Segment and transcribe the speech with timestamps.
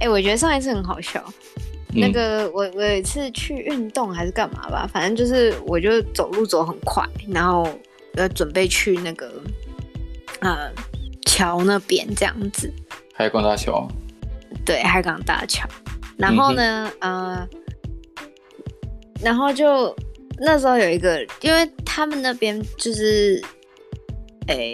[0.00, 1.22] 哎、欸，我觉得上一次很好笑。
[1.92, 7.68] 嗯、那个我我有一次去运动还是干嘛吧，反正就是我就走路走很快，然后
[8.14, 9.30] 要准备去那个
[10.40, 10.70] 呃
[11.26, 12.72] 桥那边这样子。
[13.12, 13.86] 海港大桥。
[14.64, 15.68] 对，海港大桥。
[16.16, 17.48] 然后呢，嗯、呃，
[19.22, 19.94] 然后就
[20.38, 23.42] 那时候有一个，因为他们那边就是，
[24.46, 24.72] 哎，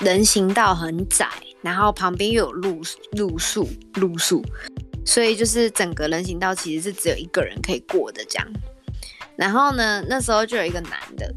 [0.00, 1.28] 人行道很窄，
[1.64, 2.80] 然后旁边又有路
[3.16, 4.44] 路树路树。
[5.06, 8.48] 所以就是整个人行道其实是只有一个人可以过的这样，
[9.36, 11.30] 然后呢，那时候就有一个男的，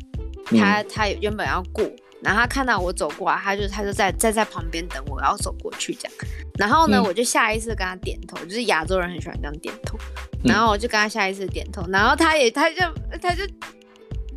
[0.58, 1.84] 他他原本要过，
[2.22, 6.14] 然后他看到我走过来，他就他就在在在旁边等我，要走过去这样，
[6.58, 9.98] 然后呢，我就下意识跟他点头，就是亚洲人很喜欢这样点头，
[10.46, 12.78] 然后我就跟他下意识点头，然后他也他就
[13.22, 13.44] 他就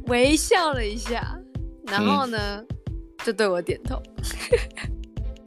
[0.07, 1.39] 微笑了一下，
[1.87, 2.65] 然后呢
[3.25, 4.03] 就对我点头。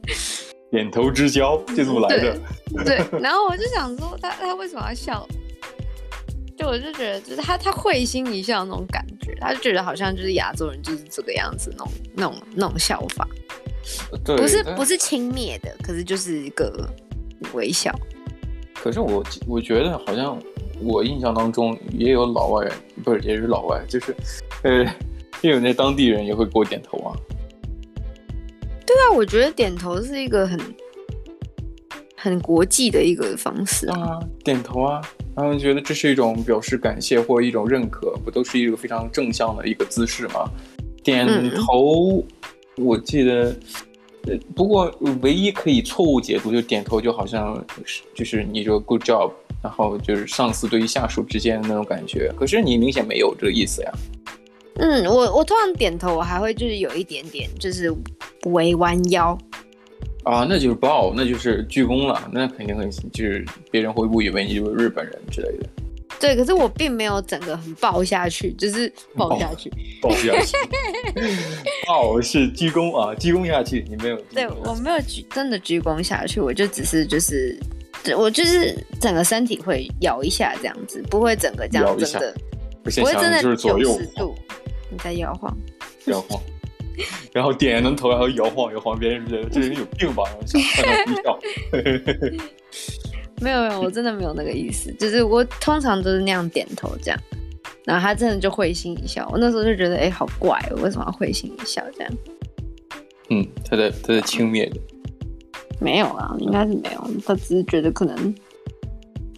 [0.70, 2.38] 点头之交就这么来的，
[2.84, 3.20] 对，对。
[3.20, 5.26] 然后我就想说他，他他为什么要笑？
[6.56, 13.28] 就我就觉得，就是他他会心一笑那种感觉，他就觉得好像就是亚洲人就是这个样子，那种那种那种笑法，
[14.24, 16.88] 对，不是不是轻蔑的，可是就是一个
[17.52, 17.92] 微笑。
[18.74, 20.38] 可是我我觉得好像
[20.80, 22.68] 我印象当中也有老外，
[23.02, 24.14] 不是也是老外，就是
[24.62, 24.84] 呃，
[25.40, 27.16] 也有那当地人也会给我点头啊。
[28.86, 30.60] 对啊，我觉得点头是一个很
[32.16, 35.00] 很国际的一个方式啊，点头啊，
[35.36, 40.48] 然后觉得这是一种表示感谢或一种认可，不都是一个非常正向的一个姿势吗？
[41.02, 42.18] 点头，
[42.76, 43.54] 嗯、我记得，
[44.54, 44.90] 不过
[45.20, 47.62] 唯一可以错误解读就是点头就好像
[48.14, 49.30] 就是你说 good job，
[49.62, 53.92] 然后就是上司对于下属之间的那种感觉，可是你明显没有这个意思呀。
[54.76, 57.94] 嗯，我我通常点头，我还会就是有一点点就是
[58.46, 59.36] 微弯腰
[60.24, 65.68] 啊，那就是 bow，那就是鞠躬了，那肯定很就是别人会误以为你就是日本人之类的。
[66.20, 69.70] 对，可是我并没有整个很抱下去，就是抱下去，
[70.00, 70.56] 抱下去。
[71.86, 74.16] 抱是鞠躬啊，鞠躬下去，你没有？
[74.32, 77.58] 对，我没有鞠，真的鞠躬下去，我就只是就是，
[78.16, 82.34] 我就是整个身体会摇一下这样子，不会整个这样真的，
[82.82, 84.34] 不会真的就是左右度。
[84.94, 85.54] 你在摇晃，
[86.06, 86.40] 摇晃，
[87.32, 90.22] 然后点人头，然后摇晃摇晃，别人觉得这人有病吧？
[90.26, 91.38] 然后想看他笑。
[93.42, 97.20] 没有没有，我真的没有那个意思，就是我通常都是那样点头这样，
[97.84, 99.28] 然后他真的就会心一笑。
[99.32, 102.12] 我那时候就觉得，哎，好怪，为什么要会心一笑这样？
[103.30, 104.80] 嗯，他在他在轻蔑的。
[105.80, 108.34] 没有啊，应该是没有，他只是觉得可能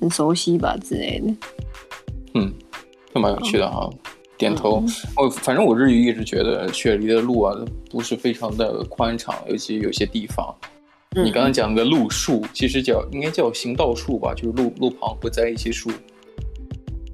[0.01, 1.35] 很熟悉吧之类的。
[2.35, 2.53] 嗯，
[3.15, 3.79] 就蛮有趣的哈。
[3.79, 3.95] 哦
[4.39, 4.83] 点头，
[5.17, 7.57] 我、嗯、反正我日语一直觉得雪梨的路啊
[7.91, 10.55] 不是非常的宽敞，尤其有些地方。
[11.17, 15.91] 嗯、你刚刚讲的路树，其实叫应该叫行道树吧，就是路路旁会栽一些树。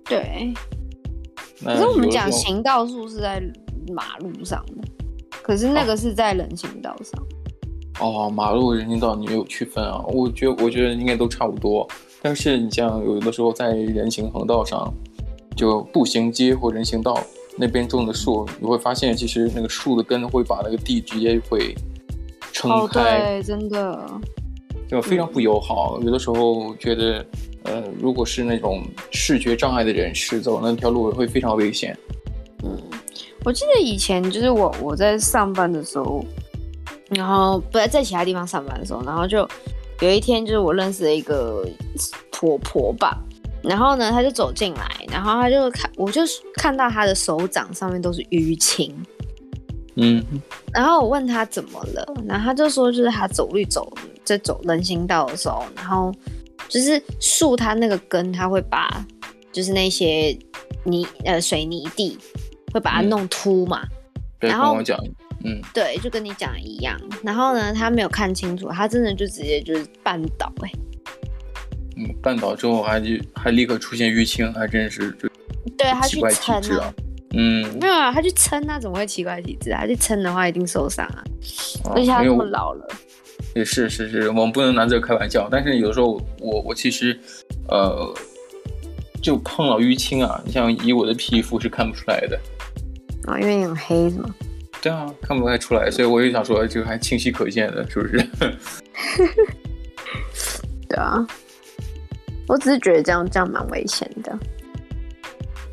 [0.05, 0.53] 对。
[1.65, 3.41] 可是我们讲行道树是在
[3.95, 4.83] 马路上的，
[5.43, 7.23] 可是那个是在人行道上。
[8.01, 10.05] 哦，哦马路人行道你没有区分啊？
[10.09, 11.89] 我觉得我觉得应该都差不多，
[12.21, 14.93] 但是你像有的时候在人行横道上。
[15.57, 17.23] 就步行街或人行道
[17.57, 21.75] 那边种的树，你会发现其实那个树的根会把那个地直接会
[22.53, 24.11] 撑开，哦、对，真的，
[24.89, 25.99] 就非常不友好。
[26.01, 27.25] 嗯、有的时候觉得，
[27.65, 31.97] 呃，如果是那种视觉障碍的人士走那条路会非常危险。
[32.65, 32.81] 嗯，
[33.45, 36.25] 我记得以前就是我我在上班的时候，
[37.11, 39.47] 然后不在在其他地方上班的时候，然后就
[40.01, 41.69] 有一天就是我认识了一个
[42.31, 43.19] 婆婆吧。
[43.63, 46.23] 然后呢，他就走进来，然后他就看，我就
[46.55, 48.95] 看到他的手掌上面都是淤青，
[49.97, 50.23] 嗯，
[50.73, 53.93] 然后我问他怎么了，然后他就说，就是他走路走
[54.25, 56.13] 在走人行道的时候，然后
[56.69, 59.05] 就是树它那个根，它会把
[59.53, 60.37] 就是那些
[60.85, 62.19] 泥呃水泥地
[62.73, 63.87] 会把它弄秃嘛，
[64.41, 64.99] 嗯、然后跟我讲，
[65.45, 70.73] 嗯，对，就跟你讲的一样，然后呢，他没有看清楚，他真的就直接就是绊倒、欸，哎。
[71.97, 75.29] 嗯，绊倒之后还就还立刻出现淤青，还真是就
[75.77, 76.95] 对他去撑啊，
[77.35, 79.83] 嗯，没有啊，他去撑啊，怎么会奇怪体质啊？
[79.83, 81.23] 他去撑的话一定受伤啊，
[81.95, 82.89] 而且他那么老了。
[83.55, 85.47] 也是是是，我们不能拿这个开玩笑。
[85.51, 87.19] 但是有的时候我我其实
[87.69, 88.15] 呃
[89.21, 92.41] 就碰到淤青啊，你像以我的皮肤是看不出来的
[93.27, 94.35] 啊，因为你很黑是吗？
[94.81, 98.27] 对啊，看不太出来，所以我就想说，这个还清晰可见的，是不是？
[100.89, 101.27] 对啊。
[102.49, 104.39] 我只是觉得这样这样蛮危险的。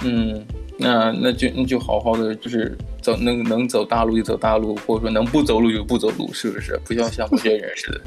[0.03, 0.45] 嗯，
[0.77, 6.79] 那那就那就好好的，就是走能能走大路就走大路，或者说能不走路就不走路，是不是？
[6.85, 8.01] 不要像某些人似的。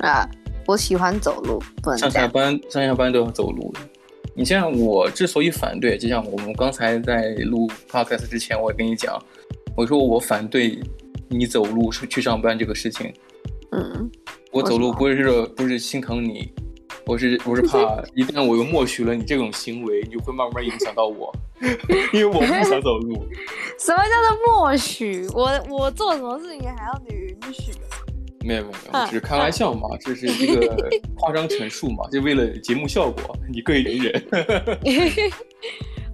[0.06, 0.28] 啊，
[0.66, 3.72] 我喜欢走路，不能上下班上下班都要走路。
[4.34, 9.20] 你像我之所以反对，就像我们刚才在录 podcast 之前，我也跟你讲，
[9.74, 10.78] 我说我反对
[11.28, 13.12] 你走路去上班这个事情。
[13.72, 14.10] 嗯，
[14.52, 16.52] 我走路不是说不是心疼你，
[17.08, 17.78] 我是我是怕
[18.14, 21.34] 一旦我又默许了你这种行为，你就会慢慢影响到我，
[22.12, 23.14] 因为我不想走路。
[23.80, 25.26] 什么叫做默许？
[25.32, 27.72] 我我做什么事情还要你允许？
[28.44, 34.24] 没有没有没有，只是开玩笑嘛，这是一个夸张陈述嘛，就为了节目效果，你可以忍忍。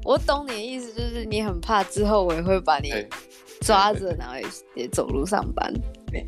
[0.04, 2.92] 我懂你的意思，就是你很怕之后我也会把你
[3.62, 4.34] 抓着，然后
[4.76, 5.74] 也走路上班。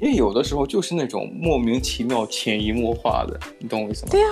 [0.01, 4.09] 因为有的时候就是那种莫名其妙、潜移默化的，你懂我意思吗？
[4.13, 4.31] 对啊，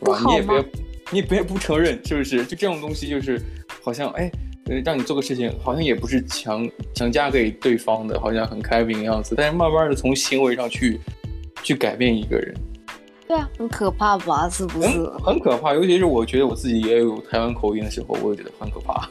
[0.00, 0.30] 不好吗？
[0.30, 0.64] 你也别，
[1.10, 2.44] 你也别不承认，是不是？
[2.44, 3.42] 就这种东西，就是
[3.82, 4.30] 好像哎。
[4.84, 9.34] 让你做个事情，好像也不是强强加给对方的，好像很开明的样子。
[9.34, 11.00] 但是慢慢的从行为上去
[11.62, 12.54] 去改变一个人，
[13.26, 14.46] 对啊，很可怕吧？
[14.50, 14.88] 是不是？
[14.88, 19.08] 很，很可怕，尤其是我觉得我自己也有台湾口音的时候，我也觉得很可怕。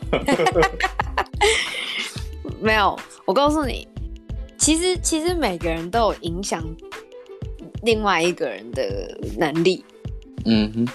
[2.62, 2.96] 没有，
[3.26, 3.88] 我告诉你，
[4.57, 6.63] 其实其实每个人都有影响
[7.83, 9.83] 另外一个人的能力。
[10.45, 10.88] 嗯哼。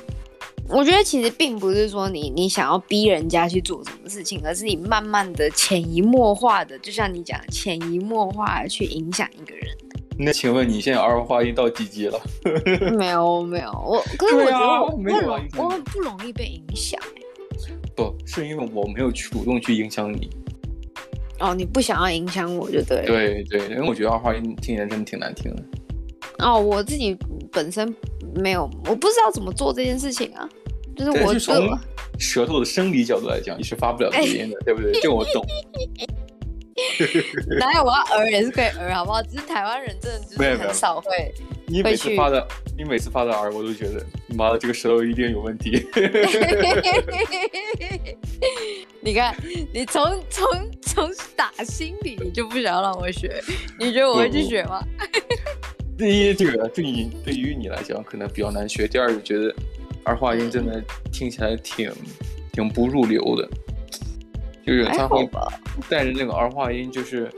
[0.69, 9.67] 我觉得其实并不是说你你想要逼人家去做什么事情，而是你慢慢的潜移默化的，就像你讲潜移默化的去影响一个人。
[10.19, 12.19] 那请问你现在儿化音到几级了？
[12.97, 15.19] 没有没有，我 可是我觉得我很没有
[15.59, 16.99] 我很不容易被影响。
[17.95, 20.31] 不是因为我没有主动去影响你。
[21.43, 23.07] 哦，你不想要影响我就对了。
[23.07, 25.63] 对对，因为我觉得儿化音听起来真的挺难听的。
[26.39, 27.17] 哦，我自己
[27.51, 27.95] 本身
[28.37, 30.49] 没有，我不知道怎么做这件事情啊。
[30.97, 31.79] 就是我从
[32.19, 34.93] 舌头的生理角度来讲，你是发不了这音的，对不对？
[35.01, 35.45] 这我懂。
[37.59, 39.23] 哪有我要儿也是可以儿，好不好？
[39.23, 41.33] 只是台湾人真的就是很少会。
[41.73, 42.47] 你每次发的，
[42.77, 44.05] 你每次发的儿，我都觉得，
[44.37, 45.87] 妈的，这个舌头一定有问题。
[49.01, 49.35] 你看，
[49.73, 50.47] 你从从
[50.83, 53.43] 从打心里，你就不想让我学，
[53.81, 54.85] 你觉得我会去学吗？
[55.97, 59.55] 第一，这个对你对于你来讲可能比较难学；第二，就觉得。
[60.05, 60.83] 儿化音真的
[61.13, 61.89] 听起来挺
[62.53, 63.49] 挺不入流的，
[64.67, 65.25] 就是他会
[65.89, 67.31] 带着那个儿化音，就是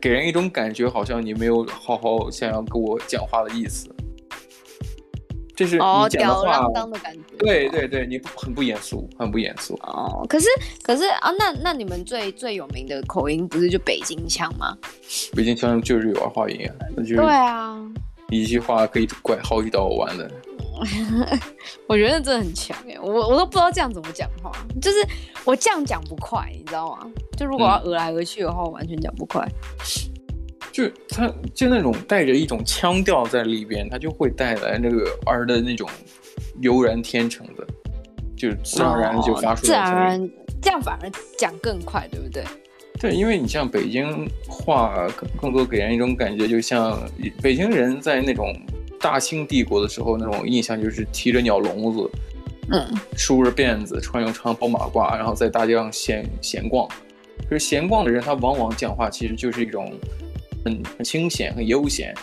[0.00, 3.88] 给人一种感觉，好像你没有好好想要跟我讲话的意思。
[5.56, 7.20] 这是你讲的话，哦、吊儿郎当的感觉。
[7.38, 9.74] 对对对，你很不严肃，很不严肃。
[9.82, 10.46] 哦，可是
[10.82, 14.74] 可是啊，那那你们最最有名的口音不是就北京腔吗？
[15.34, 17.78] 北京腔就是有儿化音啊，那就是、对啊，
[18.30, 20.30] 一句话可以拐好几道弯的。
[21.86, 24.50] 我觉得真的很强哎，我我都不知道这样怎么讲话，
[24.80, 24.98] 就是
[25.44, 27.06] 我这样讲不快，你知道吗？
[27.36, 29.46] 就如果要讹来讹去的话，我完全讲不快。
[30.72, 35.88] 就他就那种带着一种腔调在里边，他就会带来那个儿的那种
[36.60, 37.66] 悠然天成的，
[38.36, 39.56] 就自然而然就发出来、哦。
[39.66, 40.30] 自然而然
[40.62, 42.44] 这样反而讲更快，对不对？
[43.00, 47.02] 对，因为你像北京话，更更多给人一种感觉，就像
[47.42, 48.54] 北京人在那种。
[49.00, 52.10] 大清帝国的时候，那种印象就是提着鸟笼子，
[52.70, 52.86] 嗯，
[53.16, 56.86] 梳着辫子，穿着长袍马褂，然后在大街上闲闲逛。
[57.48, 59.90] 可是闲逛的人，他往往讲话其实就是一种
[60.64, 62.14] 很很清闲、很悠闲、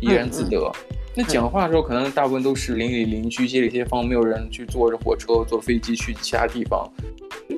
[0.00, 0.58] 怡然自得。
[0.58, 6.84] 嗯嗯、那讲话的时候，可能大部分都是邻里邻居、街里街坊，没有人去坐着火车、坐飞机去其他地方，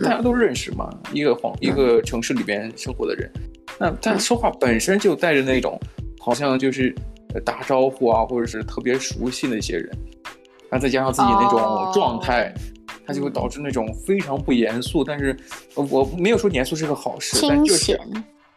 [0.02, 0.90] 大家都认识嘛。
[1.12, 3.32] 一个黄一个城市里边生活的人，
[3.78, 5.80] 那他说话本身就带着那种，
[6.20, 6.94] 好像就是。
[7.44, 9.90] 打招呼啊，或者是特别熟悉的一些人，
[10.70, 12.52] 然后再加上自己那种状态，
[13.06, 13.16] 它、oh.
[13.16, 15.04] 就会导致那种非常不严肃。
[15.04, 15.36] 但是
[15.74, 17.98] 我没有说严肃是个好事，但就是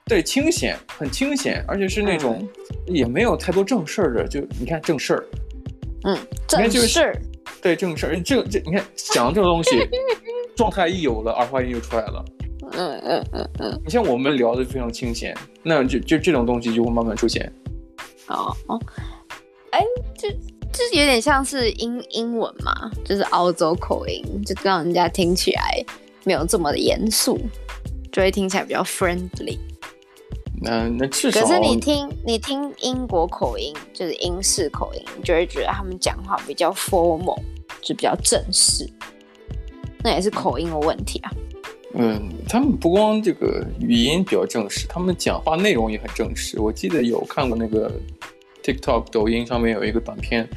[0.05, 2.47] 对清闲，很清闲，而且是那种
[2.87, 4.27] 也没有太多正事儿的。
[4.27, 5.25] 就你看正事儿，
[6.03, 7.21] 嗯，正事儿，
[7.61, 9.71] 对正事儿，这这你看讲这个东西，
[10.55, 12.25] 状态一有了，儿化音就出来了。
[12.73, 17.51] 嗯嗯嗯嗯，你像我们聊的非常清闲，那就就这种东西就会慢慢出现。
[18.27, 18.79] 哦哦，
[19.71, 19.83] 哎，
[20.17, 25.83] 就就是有点像是英英文嘛，就是澳洲口音，就让人家听起来
[26.23, 27.39] 没有这么的严肃，
[28.11, 29.57] 就会听起来比较 friendly。
[30.63, 37.41] 那那至少，可是你听你听英国口音，就是英式口音，你就会觉得他们讲话比较 formal，
[37.81, 38.87] 就比较正式。
[40.03, 41.31] 那也是口音的问题啊。
[41.93, 46.59] 嗯，他们不光这个语音比较正式，他们讲话内容也很正式。
[46.59, 47.91] 我记得有看过那个
[48.63, 50.47] TikTok 抖音上面有一个短片，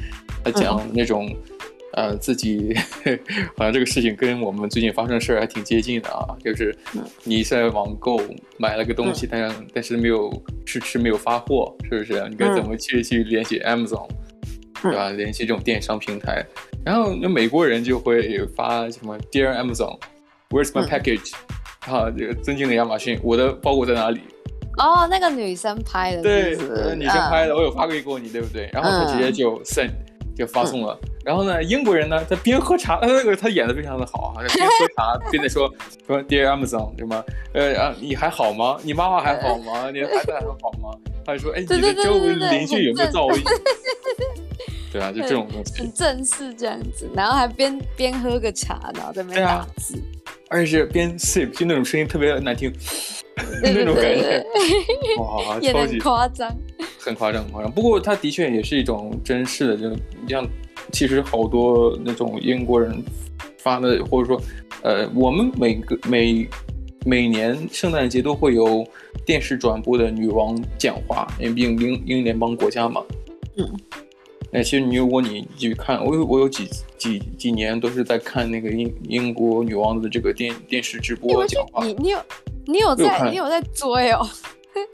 [0.43, 1.27] 他讲那种，
[1.93, 2.73] 嗯、呃，自己
[3.57, 6.75] 好像这个事情跟我们最近发生的事儿还挺接近的啊，就是
[7.23, 8.19] 你在网购
[8.57, 10.31] 买了个东西，但但是没有
[10.65, 12.27] 迟迟没有发货，是不是？
[12.29, 14.07] 你该怎么去去联系 Amazon？
[14.81, 15.09] 对吧？
[15.09, 16.45] 联系这种电商平台，
[16.85, 19.55] 然后那美国人就会发什么 Dear
[20.49, 21.33] Amazon，Where's my package？
[21.87, 24.21] 啊，这个尊敬的亚马逊，我的包裹在哪里？
[24.77, 28.69] 哦，那个女生拍的，对，女生拍的，我有发给过你，对不对？
[28.73, 29.89] 然后他直接就 send
[30.35, 30.97] 就发送了。
[31.23, 35.71] 然后呢，英国人呢，他边喝茶，那个他演的非常的好啊，边喝茶边在说
[36.05, 37.23] 说 Dear Amazon，什么？
[37.53, 38.77] 呃啊，你还好吗？
[38.83, 39.89] 你妈妈还好吗？
[39.93, 40.89] 你的孩子还好吗？
[41.25, 43.43] 他就说，哎，你的周围邻居有没有噪音？
[44.91, 50.01] 对啊，就这种东西，很正式这样子，然后还边边喝个茶，然后在那边打字，
[50.49, 52.71] 而且是边 sip，就那种声音特别难听，
[53.63, 54.45] 那种感觉，
[55.17, 56.55] 哇，超级夸张，
[56.99, 57.71] 很夸张，很夸张。
[57.71, 60.47] 不过它的确也是一种真实的，就你像。
[60.91, 63.03] 其实好多那种英国人
[63.57, 64.39] 发的，或者说，
[64.83, 66.47] 呃，我们每个每
[67.03, 68.85] 每年圣诞节都会有
[69.25, 73.01] 电视转播的女王讲话，因为毕竟英英联邦国家嘛。
[73.57, 73.67] 嗯。
[74.55, 81.85] 那其实你如果你去看，我有我有几几几年都是在看那个英英国女王的这个电电视直播讲话。
[81.85, 82.17] 你你有
[82.65, 84.25] 你有在有你有在追哦？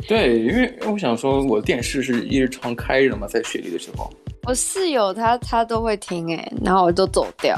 [0.07, 4.11] 对，因为我想说，我电视是一直常开着嘛，在雪梨的时候。
[4.47, 7.55] 我室友他他都会听哎，然后我就走掉。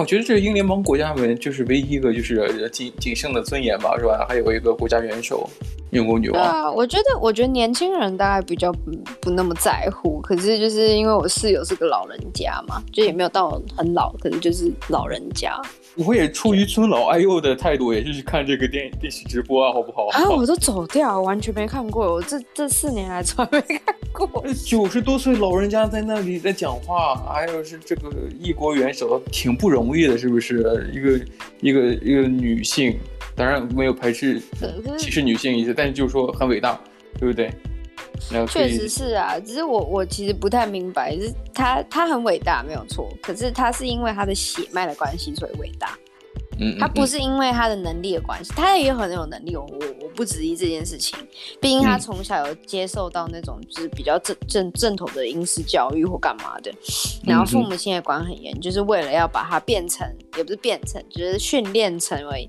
[0.00, 4.26] 我觉得这是英联邦国家们就是唯一一个就是仅仅剩的尊严吧，是吧？
[4.28, 5.48] 还有一个国家元首，
[5.90, 6.42] 英国女王。
[6.42, 8.90] 对啊，我觉得我觉得年轻人大概比较不
[9.22, 15.58] 不那么在乎，可是就是因为我室友是个老人家嘛，就也没有到很老，可能就是老人家。
[15.96, 20.08] 我也出于尊老爱幼的态度，也是去看这个电电视直播啊，好不好？
[20.08, 22.12] 啊，我都走掉，完全没看过。
[22.12, 24.44] 我这这四年来从来没看过。
[24.64, 30.90] 九十多岁老人家在那里在讲话，还有是这个一国元首，挺不容易的，是不是？
[30.92, 31.20] 一个
[31.60, 32.98] 一个一个女性，
[33.34, 34.40] 当然没有排斥
[34.98, 36.78] 歧视女性意思，但是就是说很伟大，
[37.18, 37.50] 对不对？
[38.48, 45.98] 确实是啊，只是我我其实不太明白，就是他他很伟大没有错，可是他是因为他的血脉的关系所以伟大，
[46.58, 49.62] 嗯，嗯，他不是因为他的能力的关系，他也有很有能力，我
[50.02, 51.18] 我不质疑这件事情，
[51.60, 56.72] 毕竟他从小有接受到那种就是比较正正正统的英式教育或干嘛的，
[57.24, 60.06] 然后父母亲也管很严，就是为了要把他变成，
[60.36, 62.48] 也不是变成，就是训练成为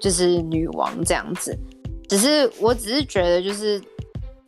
[0.00, 1.56] 就是女王这样子，
[2.08, 3.80] 只是我只是觉得就是。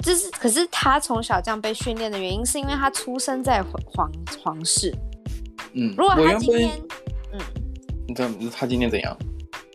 [0.05, 4.11] 就是，可是他从小这样被训练的原因，是因为他出生在皇
[4.43, 4.95] 皇室。
[5.73, 6.71] 嗯，如果他今天，
[7.33, 7.41] 嗯，
[8.07, 9.17] 你知道他今天怎样？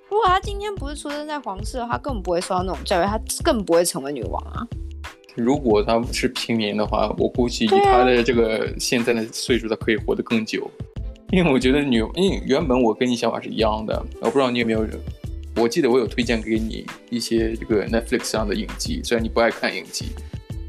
[0.10, 4.66] 如果他今天不是出生在皇室的话，他根本不会受到那种教育，他更不会成为女王啊。
[5.36, 10.70] 如果他是平民的话，我估计以他的这个现在的岁数，他可以活得更久。
[11.32, 14.86] 因为我觉得女，因为原本我跟你想法是一样的，我不知道你有没有。
[15.58, 20.06] 我记得我有推荐给你一些这个 Netflix 上的影集，虽然你不爱看影集，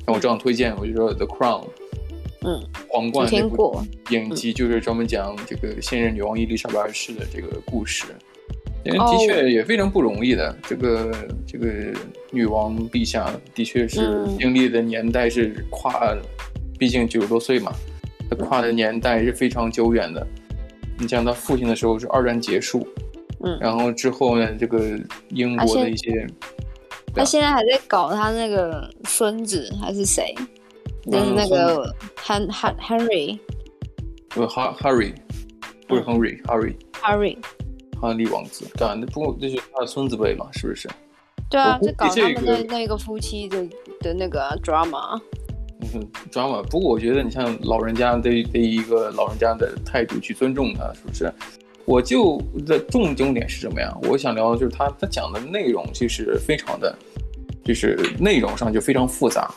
[0.04, 1.66] 但我这样推荐，我就说 The Crown，
[2.44, 8.06] 嗯，皇冠那部影集就是专门讲这个现任女王伊丽莎白二世的这个故事，
[8.84, 10.50] 因为的确也非常不容易的。
[10.50, 11.14] 哦、这个
[11.46, 11.68] 这个
[12.32, 16.14] 女王陛下的确是经历的年代是跨，
[16.76, 17.72] 毕竟九十多岁嘛，
[18.28, 20.26] 她跨的年代是非常久远的。
[20.98, 22.86] 你像她父亲的时候是二战结束。
[23.44, 26.26] 嗯，然后之后呢，这个英国的一些，
[27.14, 30.34] 他现在还在搞他那个孙子还是谁？
[31.10, 31.92] 就是那个
[32.24, 33.38] Han Han Henry，
[34.28, 35.12] 不是 Harry，
[35.88, 37.36] 不是 Henry，Harry，Harry，
[38.00, 40.88] 哈利王子，对啊，那不过这是他的孙子辈嘛，是不是？
[41.50, 43.66] 对啊，就搞他们的那个夫妻的
[44.00, 45.20] 的那个 drama，
[45.80, 46.62] 嗯，drama。
[46.68, 51.32] 不过我觉得你像老人家对对一个老人家的态度去尊重他，是不是？
[51.84, 53.92] 我就的重重点是什么呀？
[54.04, 56.96] 我想聊的就是他他讲的内容其实非常的，
[57.64, 59.52] 就是内容上就非常复杂，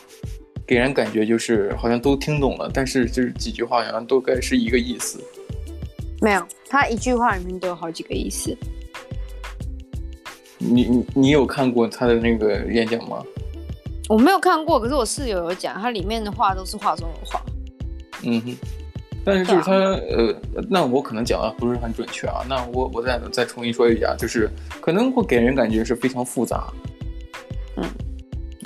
[0.66, 5.22] 给人感觉就是好像都听懂了，但是就是几句话好像都该是一个意思。
[6.20, 8.56] 没有，他一句话里面都有好几个意思。
[10.58, 13.22] 你你你有看过他的那个演讲吗？
[14.08, 17.44] 我没有看过，可是我室友有讲，他里面的话都是话中有话。
[18.22, 18.56] 嗯哼。
[19.26, 20.32] 但是就是他，呃，
[20.70, 22.46] 那我可能讲的不是很准确啊。
[22.48, 24.48] 那我我再再重新说一下，就是
[24.80, 26.72] 可能会给人感觉是非常复杂。
[27.76, 27.84] 嗯，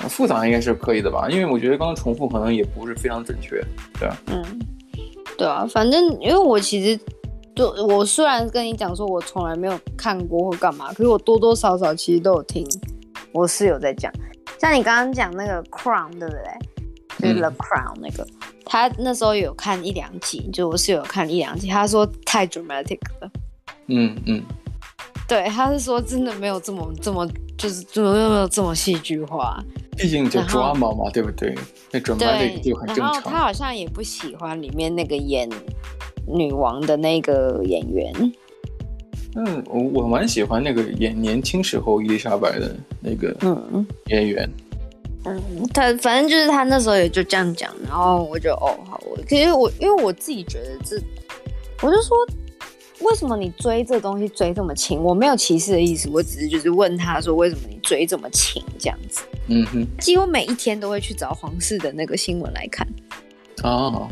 [0.07, 1.27] 复杂应该是可以的吧？
[1.31, 3.59] 因为我觉得刚刚重复可能也不是非常准确，
[3.99, 4.17] 对吧？
[4.27, 4.43] 嗯，
[5.35, 6.99] 对啊，反正因为我其实
[7.55, 12.63] 就我虽然跟你讲说我从来没有看过或干嘛，可是我多多少少其实都有听
[13.33, 14.13] 我室友在讲，
[14.59, 16.70] 像你刚刚讲那个 Crown 对不对？
[17.21, 18.23] 就是 The Crown 那个。
[18.23, 21.67] 嗯他那时候有看一两集，就我是有看一两集。
[21.67, 23.29] 他说太 dramatic 了，
[23.87, 24.41] 嗯嗯，
[25.27, 29.61] 对，他是说真的没有这么这么，就是怎么没有这么戏剧化，
[29.97, 31.53] 毕竟就 drama 嘛，对不对？
[31.91, 33.11] 那准备的就很正常。
[33.11, 35.49] 然后他好像也不喜欢里面那个演
[36.25, 38.13] 女王的那个演员。
[39.35, 44.49] 嗯，我我蛮喜欢那个演年轻时候伊丽莎白的那个嗯演员。
[44.49, 44.60] 嗯，
[45.73, 51.01] 他反正就是他那时候也就这样讲，然后我就哦好，我其实我因为我自己觉得这，
[51.81, 52.17] 我就说。
[53.03, 55.01] 为什么你追这东西追这么勤？
[55.01, 59.23] 我没有歧视的意思，我只是就是问他说，为什么你追这么勤这样子？
[59.47, 62.87] 嗯哼，几乎每一天都会去找皇室的那个新闻来看。
[63.63, 64.07] 哦，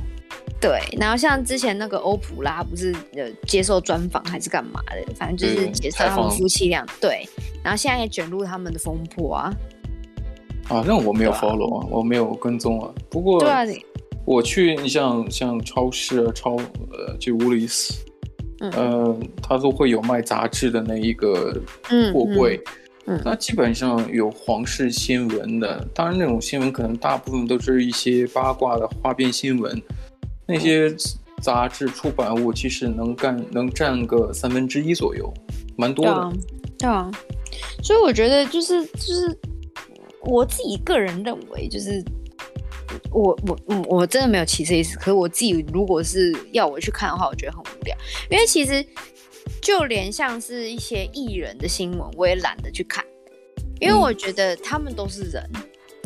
[0.59, 6.83] 对，然后像之前那个欧普拉不是呃接受专访还是干嘛的，反正就是介绍他们夫妻俩。
[6.99, 7.29] 对，
[7.63, 9.53] 然后现在也卷入他们的风波啊。
[10.69, 12.89] 啊，那我没有 follow 啊，我没有跟踪啊。
[13.09, 13.65] 不过，对啊，
[14.25, 17.97] 我去你像像超市啊，超呃就 Woolies。
[18.61, 21.57] 嗯、呃，他都会有卖杂志的那一个
[22.11, 22.61] 货柜，
[23.05, 29.81] 嗯，那、嗯、基本上有皇室新闻的，当然那种新闻可能大部分都是一些八卦的花边新闻，
[30.45, 30.93] 那些
[31.41, 35.33] 杂志出版物其实能干能占个三分之一左右，
[35.77, 36.33] 蛮多的。
[36.77, 37.09] 对啊，
[37.81, 39.39] 所以我觉得就是就是
[40.21, 42.03] 我自己个人认为就是。
[43.11, 44.97] 我我嗯，我真的没有歧视意思。
[44.97, 47.95] 可是我自己如果是要我去看的话，我觉得很无聊。
[48.31, 48.83] 因为其实
[49.61, 53.05] 就连像是一些艺人的新闻，我也懒得去看，
[53.79, 55.47] 因为我觉得他们都是人，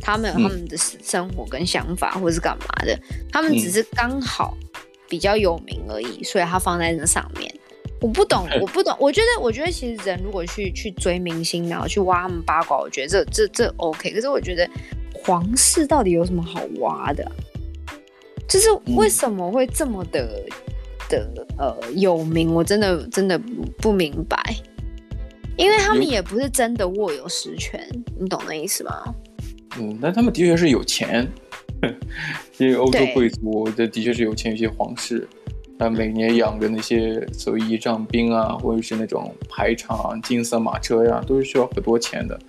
[0.01, 2.99] 他们有他们的生活跟想法，或是干嘛的，
[3.31, 4.57] 他们只是刚好
[5.07, 7.53] 比较有名而已，所以他放在那上面。
[8.03, 8.95] 我不懂， 我不懂。
[8.99, 14.11] 我觉得，我觉得其实人如果去去追明星，然后去挖他们八卦，我觉得这这这 OK。
[14.11, 14.69] 可是我觉得。
[15.25, 17.25] 皇室到底有什么好挖的？
[18.45, 18.67] 就是
[18.97, 20.43] 为什么会这么的、
[21.09, 22.53] 嗯、的呃有名？
[22.53, 23.39] 我真的真的
[23.77, 24.37] 不明白，
[25.55, 27.87] 因为他们也不是真的握有实权，
[28.19, 29.15] 你懂那意思吗？
[29.79, 31.25] 嗯，但他们的确是有钱，
[32.57, 35.25] 因为欧洲贵族的的确是有钱，有些皇室，
[35.83, 42.39] 他每年养的那些所谓仪仗兵啊，或者是那种排场、金色马车呀，都是需要很多钱的。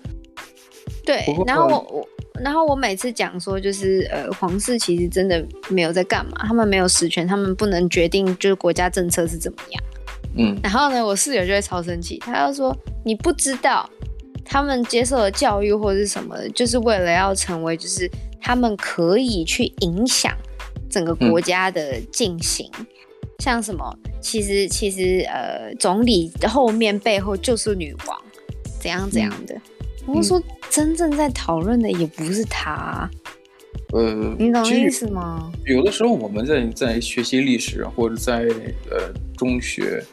[1.04, 2.08] 对，然后我我。
[2.42, 9.84] 然后我每次讲说，就是呃，皇室其实真的没有在干嘛，他们没有实权，他们不能决定就是国家政策是怎么样。
[10.36, 13.88] 嗯，然后呢，我室友就会超生气，他就说你不知道，
[14.44, 18.10] 他们接受的教育或者是什么，就是为了要成为，就是
[18.42, 20.36] 他们可以去影响
[20.90, 22.86] 整个国家的进行，嗯、
[23.38, 28.18] 像什么，其实其实呃，总理后面背后就是女王，
[28.80, 29.54] 怎样怎样的。
[29.54, 29.60] 嗯
[30.06, 30.38] 我说，
[30.70, 33.08] 真正在讨论的也不是他，
[33.94, 35.50] 呃，你懂意思吗？
[35.64, 38.42] 有的时候我们在在学习历史或者在
[38.90, 40.04] 呃中学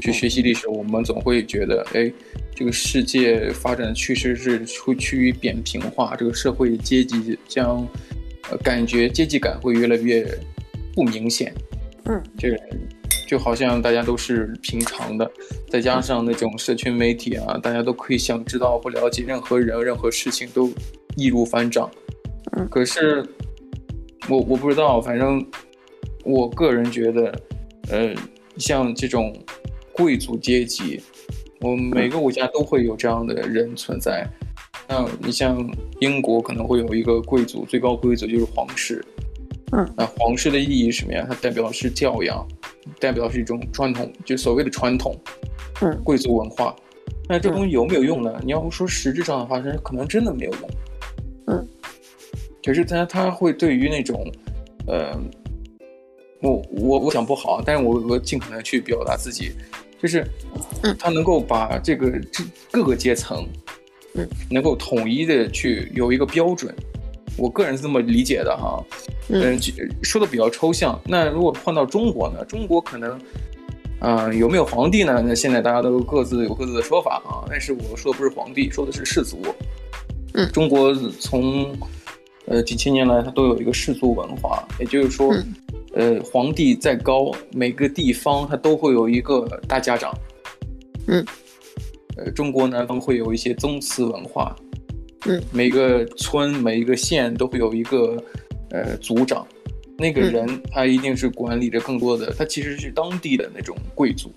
[0.00, 2.12] 去学习历史，我们总会觉得，哎，
[2.56, 7.86] 这个世界发展的趋势是会趋于扁平化，这个社会阶级将，
[8.50, 10.26] 呃，感觉阶级感会越来越
[10.92, 11.54] 不明显。
[12.08, 12.56] 嗯，这个。
[13.28, 15.28] 就好像大家都是平常的，
[15.68, 20.70] 再加上那种社群媒体啊，大家都可以想知道或了解任何人、任何事情都
[21.16, 21.90] 易如反掌。
[22.52, 23.26] 嗯，可是
[24.28, 25.44] 我我不知道，反正
[26.24, 27.40] 我个人觉得，
[27.90, 28.14] 呃，
[28.58, 29.36] 像这种
[29.90, 31.02] 贵族阶级，
[31.60, 34.24] 我们每个国家都会有这样的人存在。
[34.86, 39.04] 那你像英国可能会有一个贵族，最高贵族就是皇室。
[39.76, 41.24] 嗯，那皇室的意义是什么呀？
[41.28, 42.46] 它代表的是教养。
[43.00, 45.12] 代表是一种传统，就所谓的传统，
[45.82, 46.74] 嗯，贵族文化。
[47.28, 48.40] 那这东西有没有用呢？
[48.44, 50.70] 你要说实质上的话，它可能真的没有用。
[51.46, 51.68] 嗯，
[52.64, 54.24] 可是它它会对于那种，
[54.86, 55.20] 呃，
[56.40, 59.50] 我我我想不好，但是我我尽可能去表达自己，
[60.00, 60.24] 就是，
[60.96, 63.44] 他能够把这个这各个阶层，
[64.14, 66.72] 嗯，能够统一的去有一个标准。
[67.36, 68.82] 我个人是这么理解的哈，
[69.28, 69.58] 嗯、呃，
[70.02, 70.98] 说的比较抽象。
[71.04, 72.44] 那如果换到中国呢？
[72.46, 73.18] 中国可能，
[74.00, 75.22] 嗯、呃，有没有皇帝呢？
[75.26, 77.44] 那现在大家都各自有各自的说法啊。
[77.48, 79.38] 但是我说的不是皇帝，说的是氏族。
[80.32, 81.76] 嗯，中国从，
[82.46, 85.34] 呃，几千年来它都有一个氏族文化，也就是说，
[85.94, 90.12] 呃，皇帝再高，每个地方它都会有一个大家长。
[91.06, 91.24] 嗯，
[92.16, 94.56] 呃，中国南方会有一些宗祠文化。
[95.24, 98.22] 嗯，每个村、每一个县都会有一个，
[98.70, 99.46] 呃，族长，
[99.96, 104.30] 那个人他一定是管理着更多的，他其实是当地的那种贵族。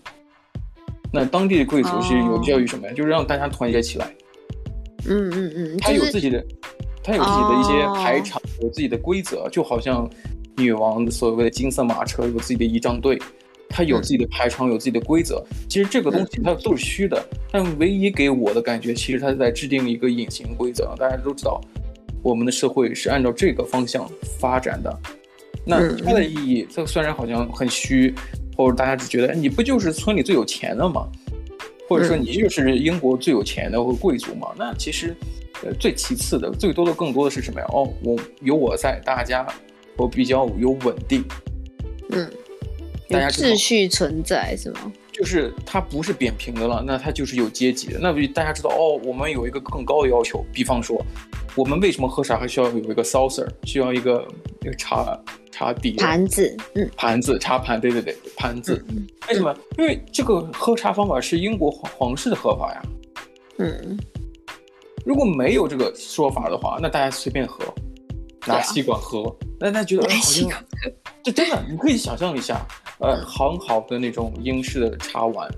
[1.12, 2.94] 那当地的贵族是有教育什么呀？
[2.94, 4.16] 就是让大家团结起来。
[5.08, 6.44] 嗯嗯嗯，他有自己的，
[7.04, 10.10] 他有自己的一些排场，有自己的规则，就好像
[10.58, 13.20] 女王的所谓的金色马车有自己的仪仗队。
[13.70, 15.44] 他有自己的排场，有自己的规则。
[15.70, 20.94] 其实这个东西它都是虚的，但唯一给我的感觉，其实它是在制定一个隐形规则。
[20.98, 21.62] 大家都知道，
[22.24, 25.00] 我们的社会是按照这个方向发展的。
[25.66, 28.14] 那它的意义，它虽然好像很虚，
[28.58, 31.08] 或者大家只觉得你不就是村里最有钱的吗？
[31.88, 34.50] 或者说你就是英国最有钱的或贵族吗？
[34.56, 35.16] 那其实，
[35.64, 37.66] 呃，最其次的，最多的更多的是什么呀？
[37.70, 39.44] 哦，我有我在，大家
[39.98, 41.24] 我比较有稳定，
[42.12, 42.30] 嗯，
[43.10, 44.92] 大家秩序存在是吗？
[45.12, 48.00] 就是它不是扁平的了，那它就是有阶级的。
[48.00, 51.04] 那大家知道哦，我们有一个更高的要求，比方说，
[51.56, 54.26] 我们为什么喝茶还需要有一个 saucer，需要一个
[54.62, 55.20] 一个茶
[55.52, 58.82] 茶底盘子，嗯，盘子茶盘，对对对，盘子。
[58.90, 59.54] 嗯，为什么？
[59.78, 62.82] 因为这个喝茶方法是英国皇皇室的喝法呀。
[63.58, 64.00] 嗯，
[65.04, 67.66] 如果没有这个说法的话，那大家随便喝，
[68.46, 70.50] 拿吸管喝，那、那觉得好像，
[71.24, 72.66] 这真的，你可以想象一下。
[73.00, 75.50] 呃，很好的那种英式的茶碗、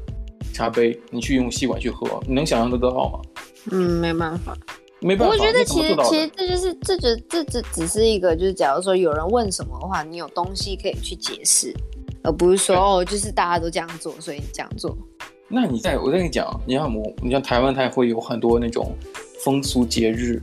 [0.53, 3.19] 茶杯，你去用吸管去喝，你能想象得到吗？
[3.71, 4.55] 嗯，没办法，
[4.99, 5.33] 没办法。
[5.33, 11.73] 我觉得其实其实这就是这只这只只是一个，就是假如说有人问什么的话，你有东西可以去解释，
[12.21, 14.95] 而不是说哦，就是大家都这样做，所以你这样做。
[15.47, 18.95] 那你在我再跟你讲，你像我，你像台湾，它也会有很多那种
[19.43, 20.39] 风俗节日，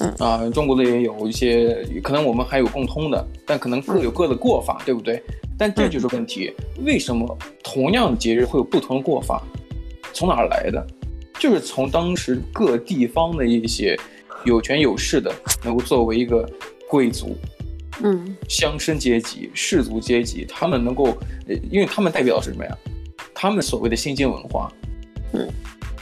[0.00, 5.22] 嗯啊，中国的也有一些，可能我们还有共通的，但可能各有各的过法，嗯、对不对？
[5.56, 6.52] 但这就是问题，
[6.84, 9.42] 为什么同样的节日会有不同的过法？
[10.12, 10.86] 从哪儿来的？
[11.38, 13.98] 就是从当时各地方的一些
[14.44, 15.32] 有权有势的，
[15.64, 16.48] 能够作为一个
[16.88, 17.36] 贵族，
[18.02, 21.16] 嗯，乡绅阶级、士族阶级，他们能够，
[21.70, 22.78] 因为他们代表的是什么呀？
[23.34, 24.72] 他们所谓的先进文化，
[25.32, 25.48] 嗯，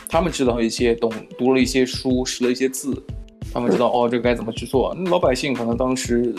[0.09, 3.03] 他们知道一些，懂读了一些书，识了一些字，
[3.52, 4.94] 他们知道哦，这个该怎么去做。
[5.06, 6.35] 老百姓可能当时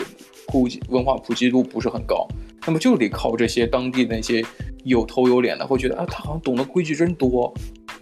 [0.46, 2.26] 普及文化普及度不是很高。
[2.66, 4.44] 那么就得靠这些当地那些
[4.84, 7.50] 有头有脸的，会觉得啊，他好像懂得规矩真多，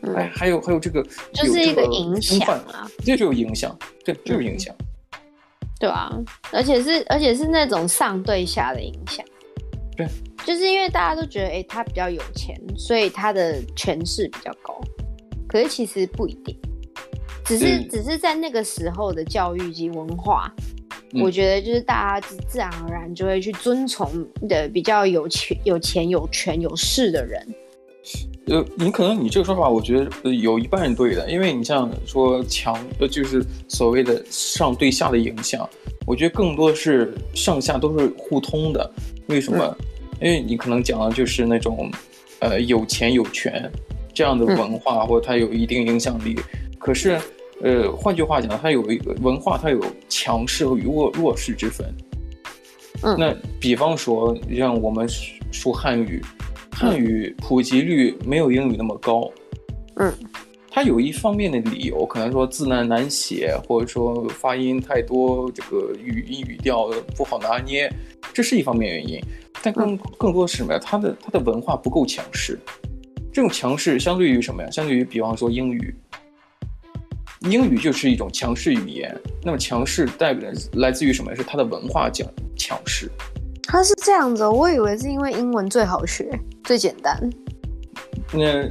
[0.01, 1.01] 嗯、哎，还有还有这个，
[1.33, 2.41] 就是一个影响
[2.73, 4.75] 啊，这就有影响，对，就是影响，
[5.79, 6.11] 对啊，
[6.51, 9.25] 而且是而且是那种上对下的影响，
[9.97, 10.09] 对，
[10.45, 14.81] 就是因为大家都觉得，哎，他比较有钱，所以他的权势比较高，
[15.47, 16.59] 可是其实不一定，
[17.47, 20.53] 只是只是在那个时候的教育及文化。
[21.23, 24.11] 我觉得就是大家自自然而然就会去遵从
[24.49, 27.47] 的比较有钱、有钱、有权、有势的人。
[28.49, 35.67] 呃，你可能你这个说法，我觉得有一半是对的，因为你像说强，呃，就是所谓的上对下的影响，
[36.07, 38.93] 我觉得更多的是上下都是互通的。
[39.29, 39.77] 为什么？
[40.21, 41.91] 嗯、因为你可能讲的就是那种，
[42.41, 43.71] 呃，有钱有权
[44.13, 46.37] 这样的文化，嗯、或者它有一定影响力，
[46.79, 47.19] 可是。
[47.63, 51.87] 呃，换句话讲，它有一个文化，它有强势和弱弱势之分。
[53.03, 55.09] 嗯，那比方说，让我们
[55.51, 56.23] 说汉语，
[56.71, 59.31] 汉语普及率没有英语那么高。
[59.97, 60.13] 嗯，
[60.71, 67.91] 它有一方面的理由，可能说字难难写，或者说发音太多，这个语音语调不好拿捏，
[68.35, 69.19] 这是一方面原因。
[69.63, 70.79] 但更更多的是什么呀？
[70.83, 72.59] 它的它的文化不够强势。
[73.33, 74.71] 这种强势相对于什么呀？
[74.71, 75.95] 相对于比方说英语。
[77.51, 81.35] 英语就是一种强势语言，那么强势代表来自于什么？
[81.35, 83.11] 是它的文化强强势。
[83.63, 86.29] 它是这样子，我以为是因为英文最好学、
[86.65, 87.19] 最简单。
[88.33, 88.69] 那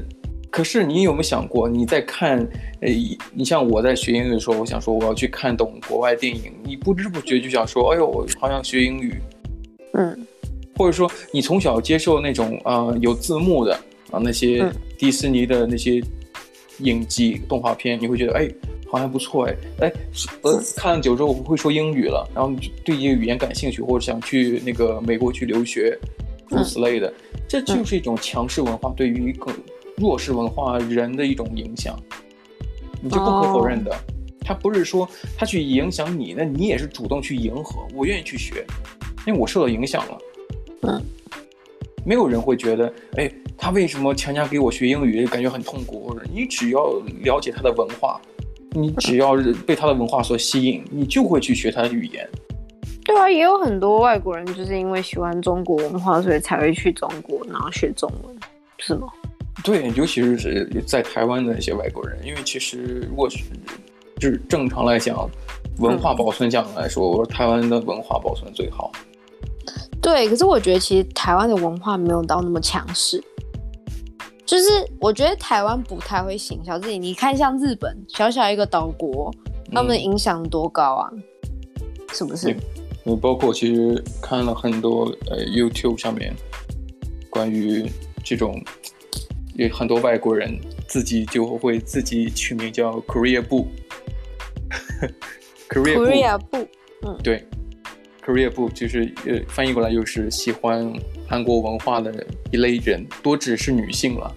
[0.49, 2.39] 可是你有没有想过，你在看，
[2.81, 2.89] 呃，
[3.33, 9.19] 你像我在学英语的时候，我想说我要去看懂国外电影，你不知不觉就想说，哎呦，我好想学英语。
[9.93, 10.17] 嗯，
[10.77, 13.73] 或者说你从小接受那种啊、呃、有字幕的
[14.11, 14.65] 啊那些
[14.97, 16.01] 迪士尼的那些。
[16.79, 18.49] 影集动画片，你会觉得哎，
[18.91, 19.93] 好像不错哎，哎，
[20.41, 25.97] 呃，看了久之后我会说英语了，然后对一个语言感兴趣，或者想去那个美国去留学，
[26.47, 27.13] 诸如此类的，
[27.47, 29.51] 这就是一种强势文化对于一个
[29.97, 31.97] 弱势文化人的一种影响，
[33.01, 33.95] 你就不可否认的，
[34.41, 35.07] 他不是说
[35.37, 38.65] 他去影响你，那你也是主动去迎合，我愿意去学，
[39.25, 40.17] 因为我受到影响了，
[40.81, 41.01] 嗯，
[42.05, 43.31] 没有人会觉得哎。
[43.57, 46.15] 他为什么强加给我学英语，感觉很痛苦？
[46.31, 48.19] 你只要了解他的文化，
[48.71, 52.27] 你只要被他的文化所吸引，你就会去学他的语言。
[53.03, 58.35] 对啊，也有很多外国人就是因为喜欢中国文化，所以才会去中国，然后学中文，
[58.79, 59.07] 是吗？
[59.63, 63.43] 对，尤其是在台湾的那些外国人，因为其实如果是
[64.19, 65.29] 就是正常来讲，
[65.79, 68.91] 文化保存讲来说，嗯、我说台湾的文化保存最好。
[70.01, 73.23] 对，可是我觉得其实台湾的文化没有到那么强势。
[74.45, 74.63] 就是
[74.99, 79.33] 我觉得台湾不太会行销自己，你看像日本小小一个岛国，
[79.71, 81.09] 他们的影响多高啊？
[81.13, 81.23] 嗯、
[82.13, 82.55] 是不是？
[83.03, 86.33] 你包括其实看了很多呃 YouTube 上面
[87.29, 87.89] 关于
[88.23, 88.59] 这种，
[89.55, 93.67] 有很多外国人自己就会自己取名叫 Korea 部
[95.69, 96.67] Korea 部，
[97.03, 97.47] 嗯，对
[98.25, 100.91] ，Korea 部就是呃翻译过来就是喜欢
[101.27, 104.35] 韩国文化的一类人，多指是女性了。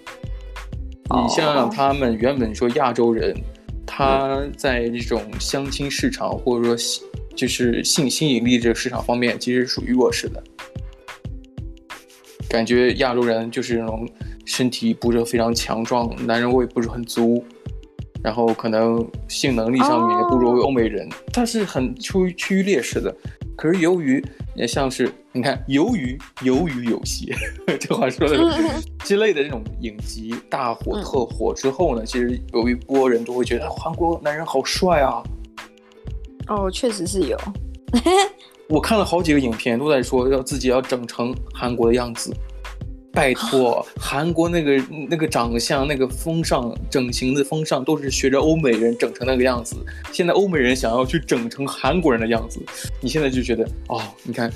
[1.11, 3.35] 你像他们原本说亚洲人，
[3.85, 10.43] 他在这种相亲市场或者说就是性吸引力这个市场方面，其实属于弱势的。
[12.47, 14.07] 感觉亚洲人就是那种
[14.45, 17.43] 身体不是非常强壮，男人味不是很足，
[18.23, 23.15] 然后可能性能力上面也不如欧美人，他是很处于趋于劣势的。
[23.55, 24.23] 可是由于
[24.55, 27.33] 也像是你看，由于由于有戏
[27.79, 28.37] 这话说的
[28.99, 35.21] 之类的这种影集大火特火之后呢，其实有一波人都会觉得韩国男人好帅啊。
[36.47, 37.37] 哦，确实是有。
[38.69, 42.33] 我看了好几个影片，都在说要自己要整成韩国的样子。
[43.11, 49.75] 拜托，韩国那个那个长相、那个风尚、整形的风尚，都是学着欧美人整成那个样子。
[50.11, 52.61] 现在欧美人想要去整成韩国人的样子，
[53.01, 54.51] 你现在就觉得哦，你看，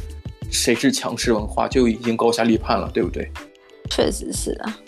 [0.51, 3.29] 谁是强势文化就已经高下立判了，对不对？
[3.89, 4.79] 确实是啊。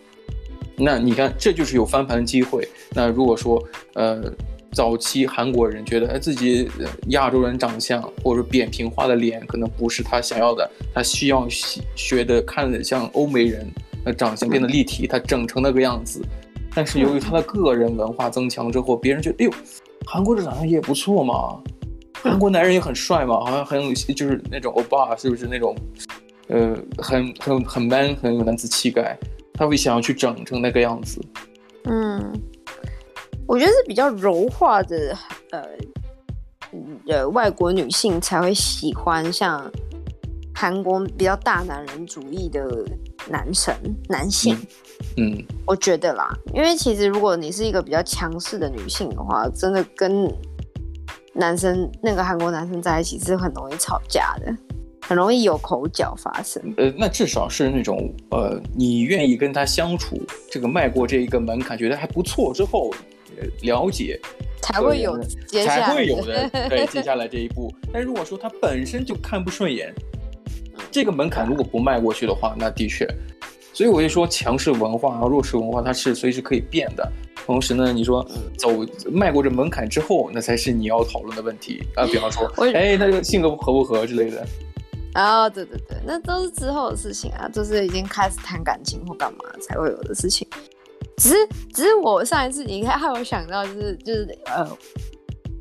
[0.77, 2.67] 那你看，这就是有翻盘的机会。
[2.91, 3.61] 那如果说，
[3.93, 4.31] 呃。
[4.75, 6.69] 早期韩国人觉得，哎，自己
[7.07, 11.47] 亚洲人长相或者扁平化的脸可能不是他想要的，他需要
[11.95, 13.65] 学的看着像欧美人，
[14.03, 16.21] 那长相变得立体，他整成那个样子。
[16.75, 19.53] 但是由于他的个人文化增强之后，别人觉得，哎呦，
[20.05, 21.57] 韩国的长相也不错嘛，
[22.21, 25.73] 韩国男人也很帅嘛，好像很有就是那种欧巴，是不是那种，
[26.49, 29.17] 呃，很很很 man，很有男子气概，
[29.53, 31.21] 他会想要去整成那个样子。
[31.85, 32.33] 嗯。
[33.47, 35.15] 我觉得是比较柔化的，
[35.51, 35.63] 呃，
[37.07, 39.71] 呃，外国女性才会喜欢像
[40.53, 42.83] 韩国比较大男人主义的
[43.29, 43.75] 男神
[44.09, 44.57] 男性。
[45.17, 50.27] 嗯，嗯，我觉得啦，因为其实如果你是一个比较强势的女性的话，真的跟
[51.33, 54.51] 男生那个韩国男生在一起是很容易吵架的，
[55.01, 56.61] 很容易有口角发生。
[56.77, 62.91] 呃，那至少是那种呃，你愿意跟他相处，这个迈过这一个门槛，觉得还不错之后。
[63.61, 64.19] 了解
[64.61, 65.17] 才会有
[65.47, 67.73] 接下来，才会有的对接下来这一步。
[67.93, 69.93] 但如果说他本身就看不顺眼，
[70.91, 73.07] 这个门槛如果不迈过去的话，那的确。
[73.73, 77.11] 所以我就说，强势文化和弱势文化它是随时可以变的。
[77.45, 78.25] 同时呢，你说
[78.57, 78.69] 走
[79.11, 82.05] 迈过这门槛之后，那才是你要讨论的问题啊。
[82.07, 84.47] 比方说，哎，他这个性格合不合之类的。
[85.11, 90.47] 啊，对对对，那都是之后的事情啊，就是已经开始谈感情或干嘛才会有的事情。
[91.17, 91.35] 只是，
[91.73, 94.77] 只是我上一次你看，还有想到就是就是呃，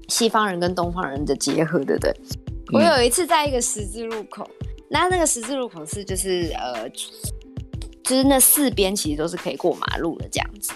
[0.08, 2.14] 西方人跟东方人的结合，对不对？
[2.72, 4.48] 我有一次在一个十字路口，
[4.88, 10.72] 那那个十字路口是就是呃，就是那四边其实都是可以过马路的这样子，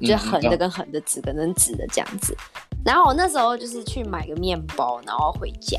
[0.00, 2.36] 就横的跟横的，直的跟直的这样子。
[2.84, 5.78] 然后我那时候就是去买个面包，然后回家。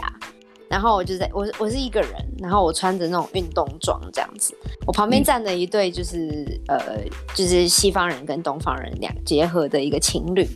[0.70, 4.56] 然后我就在，我我是一个人，然后我穿着那种运动装这样子，
[4.86, 6.28] 我旁边站着一对就是、
[6.68, 7.04] 嗯、呃，
[7.34, 10.48] 就是西方人跟东方人两结合的一个情侣，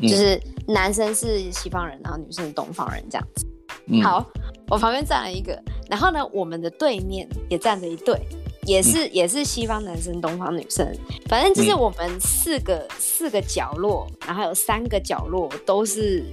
[0.00, 3.46] 嗯、就是男生是西方人，然后女生是东方人这样子。
[3.86, 4.26] 嗯、好，
[4.68, 5.56] 我旁边站了一个，
[5.88, 8.20] 然后呢，我们的对面也站着一对，
[8.66, 10.84] 也是、嗯、也是西方男生东方女生，
[11.28, 16.24] 反正就是我们四个、嗯、四个角落，然后有三个角落都是。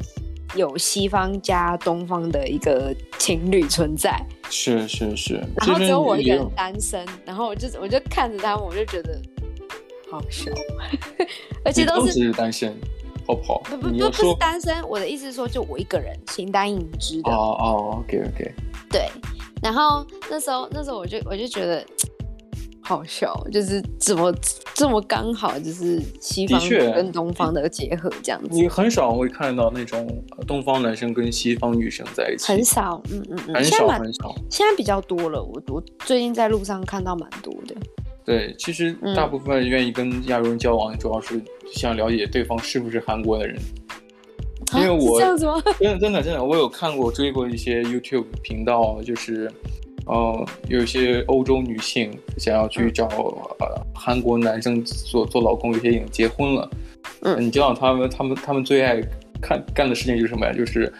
[0.55, 9.19] 有西方加东方的一个情侣存在，是是是，然后只有我一个人单身，然后我就我就看着他们，我就觉得
[10.09, 10.51] 好笑，
[11.63, 12.75] 而且都是，是单身，
[13.27, 13.59] 好不好？
[13.65, 17.31] 不不不，不是单身，我的意思是说，就我一个人，形单影只的。
[17.31, 18.51] 哦哦，OK OK，
[18.89, 19.09] 对，
[19.61, 21.85] 然后那时候那时候我就我就觉得。
[22.87, 24.33] 好笑，就是怎么
[24.73, 28.47] 这么刚好，就是西方跟东方的结合这样子。
[28.51, 34.33] 你很少会看到那种东方男生跟西方女生在一起，很少，嗯嗯嗯，很少很少。
[34.49, 37.75] 现在比较多了，我我最近在路上看到蛮多的。
[38.23, 41.41] 对，其实大部分愿意跟亚洲人交往，主要是
[41.73, 43.59] 想了解对方是不是韩国的人。
[44.75, 45.61] 因为我这样子吗？
[45.77, 49.51] 真的真的真的，我有看过追过一些 YouTube 频道，就是。
[50.07, 53.05] 呃，有一些欧洲女性想要去找
[53.59, 56.69] 呃韩国男生做做老公，有些已经结婚了。
[57.21, 59.01] 嗯，你知道他们他们他们最爱
[59.41, 60.53] 看干的事情就是什么呀？
[60.53, 60.91] 就是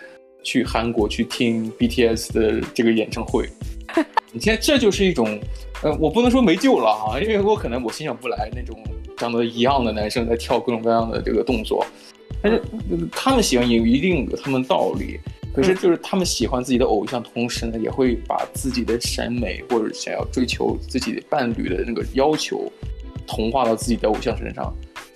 [0.43, 3.47] 去韩国去听 BTS 的这个演唱会。
[4.33, 5.39] 你现在，这就是一种，
[5.81, 8.77] 呃，我不能说没救了啊，因为我可能我欣赏不来那种
[9.15, 11.85] 长得一样的男生在跳各种各样的这个动作，
[12.41, 12.61] 但是
[13.11, 15.17] 他们喜欢也有一定的他们道理。
[15.57, 22.71] 可是，就是他们喜欢自己的偶像，同时呢，也会把自己的审美或者想要追求自己的伴侣的那个要求，
[23.25, 24.71] 同化到自己的偶像身上。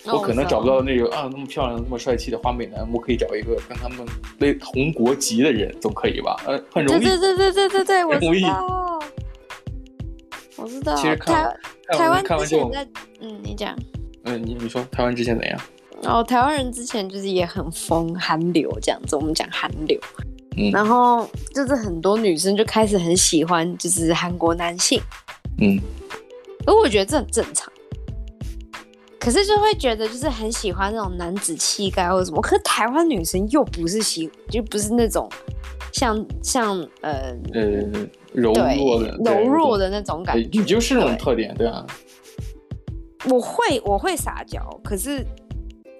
[0.05, 3.99] 我可能找不到那个啊那么漂亮、那么帅气的花美男，我可以找一个跟他们
[4.39, 6.35] 类同国籍的人，总可以吧？
[6.47, 7.03] 呃，很容易。
[7.03, 8.99] 对对对对对对， 我知道。
[10.57, 10.95] 我知道。
[10.95, 11.55] 其实台
[11.89, 12.87] 台湾之前在，
[13.19, 13.77] 嗯，你讲。
[14.23, 15.59] 嗯，你你说台湾之前怎样？
[16.03, 19.99] 哦，台湾人之前就是也很疯韩流这样子，我们讲韩流。
[20.57, 20.71] 嗯。
[20.71, 25.01] 然后就是很多女生就开始很喜欢就是韩国男性。
[25.59, 25.79] 嗯。
[26.65, 27.71] 而我觉得这很正常。
[29.19, 35.29] 可是就会觉得就是很喜欢那种男子气概或者什么，可是台湾女生又不是喜，就不是那种
[35.93, 37.61] 像像呃呃
[38.33, 41.85] 柔弱的柔弱的那种感觉，你就是那种特点，对啊。
[43.29, 45.23] 我会我会撒娇，可是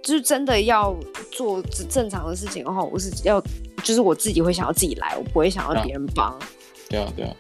[0.02, 0.96] 就是真的要
[1.32, 3.40] 做正常的事情的话，我是要
[3.84, 6.38] 就是我自己会想要自己来，我不会想要别人帮。
[6.90, 7.36] 对啊对啊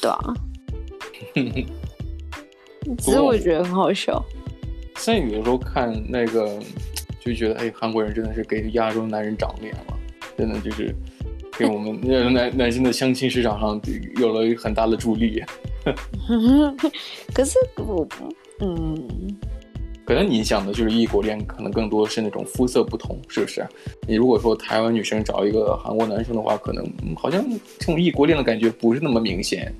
[0.00, 0.34] 对啊。
[2.98, 4.24] 只是 我觉得很好笑。
[4.96, 6.58] 现在有的时候看那个，
[7.20, 9.98] 就觉得哎，韩国人真的是给亚洲男人长脸了，
[10.36, 10.94] 真的就是
[11.58, 13.80] 给我们 男男男性的相亲市场上
[14.16, 15.42] 有了很大的助力。
[17.32, 18.06] 可是我，
[18.60, 19.08] 嗯，
[20.10, 23.64] 可能你想的就是异国恋，可能更多是那种肤色不同，是不是？
[24.08, 26.84] 你如果说台湾女生找一个韩国男生的话，可能
[27.16, 27.40] 好像
[27.78, 29.72] 这种异国恋的感觉不是那么明显。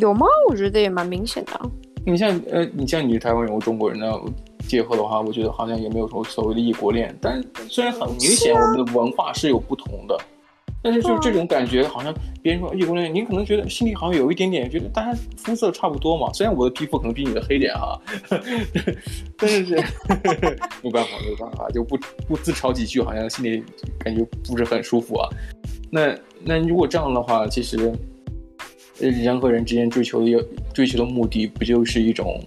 [0.00, 0.24] 有吗？
[0.48, 1.60] 我觉得也蛮明显的。
[2.06, 4.08] 你像呃，你像你是台湾人，我中国人呢？
[4.68, 10.16] 结合的话，我觉得好像也没有什么所谓的异国恋，但虽然很明显我们的文化是有不同的，
[10.82, 16.32] 但是就是这种感觉，好像别人说异国恋，你可能觉得心里好像有一点点觉得大家肤色差不多嘛。
[16.32, 18.00] 虽然我的皮肤可能比你的黑点哈，
[19.38, 19.74] 但是是
[20.82, 23.62] 没办法，没办法，就不不自嘲几句，好像心里
[23.98, 25.28] 感觉不是很舒服啊。
[25.90, 26.14] 那
[26.44, 27.92] 那如果这样的话，其实
[28.98, 32.38] 人和人之间追求的追求的目的，不就是一种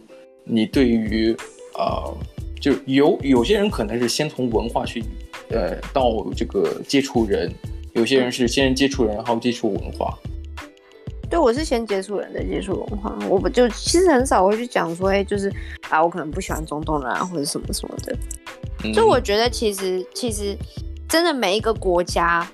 [0.43, 1.35] 你对于。
[1.77, 2.17] 啊、呃，
[2.61, 5.03] 就有有些人可能是先从文化去，
[5.49, 7.51] 呃，到这个接触人；
[7.95, 10.17] 有些人是先接触人，然后接触文化。
[11.29, 13.17] 对，我是先接触人，再接触文化。
[13.27, 15.51] 我不就其实很少会去讲说，哎，就是
[15.89, 18.15] 啊，我可能不喜欢中东人啊，或者什么什么的。
[18.83, 20.55] 嗯、就我觉得，其实其实
[21.09, 22.47] 真的每一个国家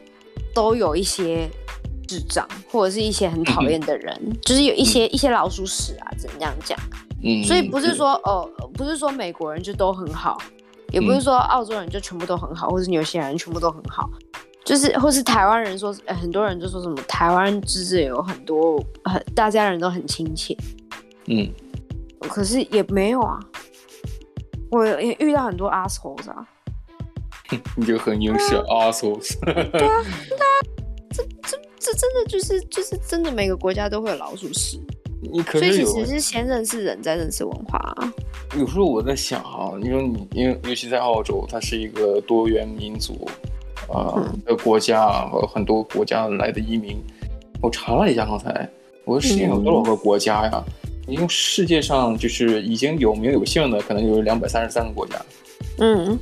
[0.54, 1.50] 都有一些
[2.08, 6.80] 智障，或者是一些很讨厌的人，嗯、就是有一些、嗯、一些老鼠屎啊，怎样讲？
[7.24, 10.38] 嗯，所以不是说哦，不是说美国人就都很好，
[10.92, 14.10] 也不是说澳洲人就全部都很好，或是纽西兰人全部都很好，
[14.64, 20.56] 就是或是台湾人说，呃，很多人就说什么台湾就是有很多很大家人都很亲切，
[21.28, 21.50] 嗯，
[22.22, 23.40] 可是也没有啊，
[24.70, 26.48] 我也遇到很多 assholes 啊，
[27.76, 29.96] 你就很英式 assholes，对啊，对啊，
[31.12, 34.80] 这这这真的就是就是真的每个国家都会有老鼠屎。
[35.24, 38.14] 你可是，所以其实是先认识人，再认识文化啊。
[38.58, 43.30] 有时候我在想啊，你说你，因为尤其在澳洲，它是一个多元民族
[43.88, 46.98] 啊、呃、的国家，和很多国家来的移民。
[47.62, 48.70] 我查了一下，刚才
[49.06, 50.64] 我说世界有多少个国家呀？
[51.08, 55.16] 因为、嗯、世界上就是已经有名有姓的，可能有两百三十三个国家。
[55.80, 56.18] 嗯，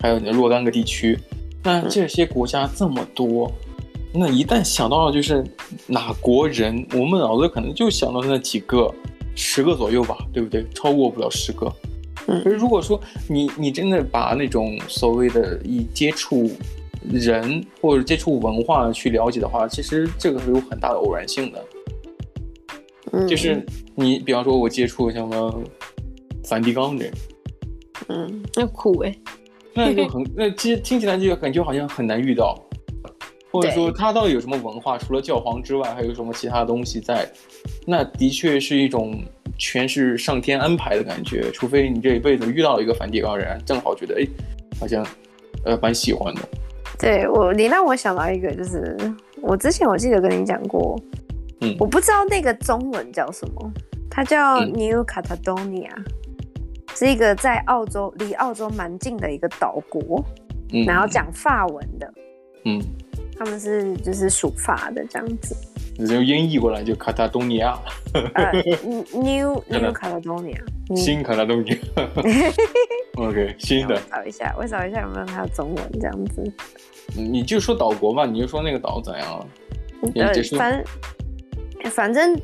[0.00, 1.18] 还有若干个地区。
[1.62, 3.50] 那这些国家这么多。
[4.14, 5.42] 那一旦想到了就是
[5.86, 8.92] 哪国人，我们脑子可能就想到那几个，
[9.34, 10.66] 十个左右吧，对不对？
[10.74, 11.72] 超过不了十个。
[12.28, 16.50] 嗯，可是如果说你你真的把那种所谓的以接触
[17.02, 21.64] 人或者接触文化去了解的话，其实这个是有很大的偶然性的。
[23.12, 25.62] 嗯，就是你比方说我接触什么
[26.44, 27.12] 梵蒂冈人，
[28.08, 29.14] 嗯，那苦哎，
[29.74, 32.58] 那就很那其实听起来就感觉好像很难遇到。
[33.50, 34.96] 或者说他到底有什么文化？
[34.96, 37.30] 除了教皇之外，还有什么其他东西在？
[37.86, 39.22] 那的确是一种
[39.62, 41.48] 全是上天安排的感觉。
[41.52, 44.26] 除非你这一辈子遇到一个梵蒂冈人，正好觉得哎，
[44.80, 45.06] 好像
[45.64, 46.40] 呃蛮喜欢的。
[46.98, 48.96] 对我，你让我想到一个，就是
[49.40, 51.00] 我之前我记得跟你讲过，
[51.60, 53.72] 嗯，我不知道那个中文叫什么，
[54.10, 56.04] 它叫 New Caledonia，嗯，
[56.96, 60.24] 是一个在澳洲离澳洲蛮近的一个岛国，
[60.72, 62.12] 嗯，然后讲法文的，
[62.64, 62.82] 嗯。
[63.34, 65.56] 他们是就是属法的这样子，
[65.96, 67.78] 你就音译过来就卡塔东尼亚。
[68.34, 68.52] 呃
[69.12, 70.60] ，New New Caledonia，
[70.96, 71.78] 新卡塔东尼亚。
[73.16, 74.00] OK，新的。
[74.10, 76.42] 找一下，我找一下有没有它的中文这样子。
[77.14, 79.46] 你就说岛国吧，你就说那个岛怎样？
[80.14, 82.40] 对，反正反正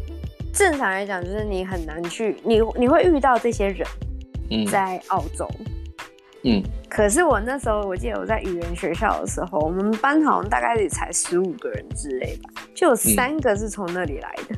[0.52, 3.86] 正常来讲，就是你很难去，你你会遇到这些人，
[4.66, 5.48] 在澳洲。
[5.58, 5.77] 嗯
[6.44, 14.56] 嗯，可是我那时候，我记得我在语言学校的时候，我们班好像大概也才十五个人之类吧，就有三个是从那里来的。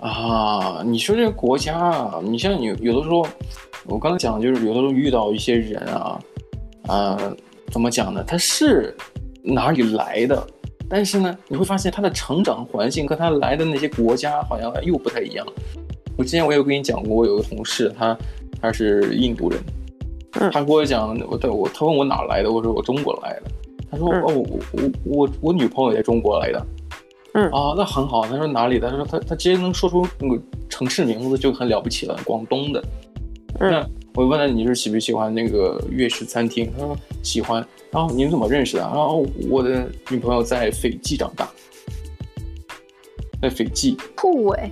[0.00, 3.26] 嗯、啊，你说这个国家啊，你像有有的时候，
[3.86, 6.18] 我刚才讲的就是有的时候遇到一些人啊，
[6.88, 7.36] 呃，
[7.70, 8.24] 怎么讲呢？
[8.26, 8.96] 他是
[9.42, 10.46] 哪里来的？
[10.88, 15.46] 但是呢，你会发现他的成长环境和他来的那些国家好像又不太一样。
[16.16, 18.16] 我之前我有跟你讲过，我有个同事，他
[18.60, 19.60] 他是印度人，
[20.40, 23.42] 嗯、他跟我讲，我对我他问我哪来的，我说我中国来的。
[23.90, 26.66] 他说、嗯、哦，我我我我女朋友也中国来的。
[27.34, 28.24] 嗯啊，那很好。
[28.26, 28.90] 他说哪里的？
[28.90, 32.82] 他说他他直接能说出那个城市名字就很了不起了，广东的。
[33.60, 36.70] 嗯、那我问他你是喜不喜欢那个粤式餐厅？
[36.78, 37.66] 他说喜欢。
[37.90, 38.82] 然后你们怎么认识的？
[38.82, 41.48] 然后我的女朋友在斐济长大，
[43.40, 43.96] 在斐济。
[44.14, 44.70] 酷哎！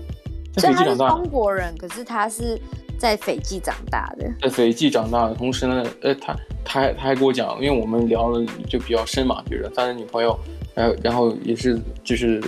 [0.54, 1.08] 在斐济长大。
[1.08, 2.60] 中国人，可是他是
[2.99, 4.30] 在斐济长大的。
[4.42, 10.38] 在斐济长大的同时呢，呃，他他还他还跟我讲，因为我们聊的就比较深嘛，就是他的女朋友，
[10.74, 12.42] 然后然后也是就是，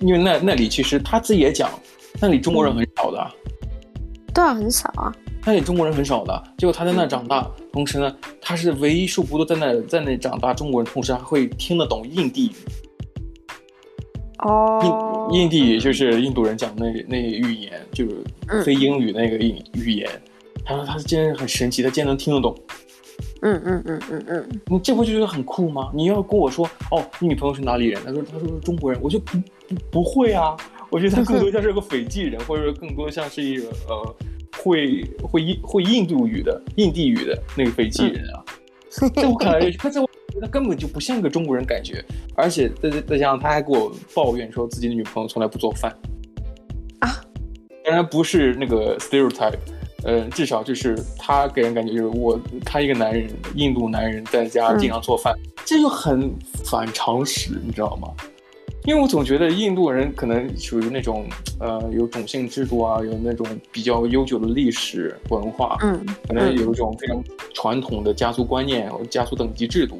[0.00, 1.70] 因为那那里其实他自己也讲，
[2.20, 3.18] 那里中国人很少的。
[3.18, 5.14] 嗯、对啊，很少啊。
[5.44, 12.54] 那里中国人很少的，结果他在那长大，嗯、同时呢，他是唯一数不多在那在那长大中国人，同时还会听得懂印地语。
[14.38, 15.28] 哦。
[15.32, 18.22] 印印地语就是印度人讲那那语言，就是
[18.64, 20.08] 非英语那个语语言。
[20.12, 22.56] 嗯、他说他竟然很神奇，他竟然能听得懂。
[23.42, 24.48] 嗯嗯嗯嗯嗯。
[24.66, 25.90] 你这不就觉得很酷吗？
[25.94, 28.00] 你要跟我说哦，你女朋友是哪里人？
[28.04, 30.56] 他说他说是中国人，我就不不不会啊。
[30.90, 34.16] 我觉得他更多像是个斐济人，或者说更多像是一个呃。
[34.58, 38.42] 会会印会印度语的印地语的那个斐济人啊，
[39.02, 40.08] 嗯、在我看来，他在我
[40.40, 45.90] 他根本就不像个中国人感觉，而且再再加上他还给我抱怨说自己的女朋友从来不做饭
[47.00, 47.20] 啊，
[47.84, 49.58] 当然不是那个 stereotype，
[50.04, 56.32] 呃，至少就是他给人感觉就是我他一个男人印度男人在家经常做饭，嗯、这就很
[56.64, 58.08] 反常识，你知道吗？
[58.84, 61.26] 因为我总觉得印度人可能属于那种，
[61.58, 67.20] 呃，有种姓制度啊，有那种比较悠久的历史文化，嗯，可能有一种非常
[67.52, 69.98] 传统的家族观念和家族等级制度。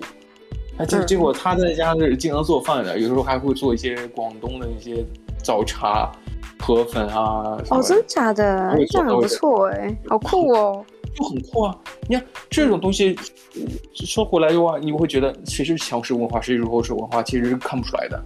[0.78, 5.04] 哎，结结果他在家是经常做饭的，有时候还会做一些广东的一些
[5.42, 6.12] 早茶、
[6.58, 7.58] 河粉啊。
[7.70, 8.76] 哦，真的假的？
[8.90, 10.84] 这样很不错哎，好酷哦，
[11.16, 11.74] 就很酷啊！
[12.08, 13.16] 你看这种东西，
[13.94, 18.22] 说回来的话，你会觉得谁是强势文化谁是弱势文化，其实是看不出来的。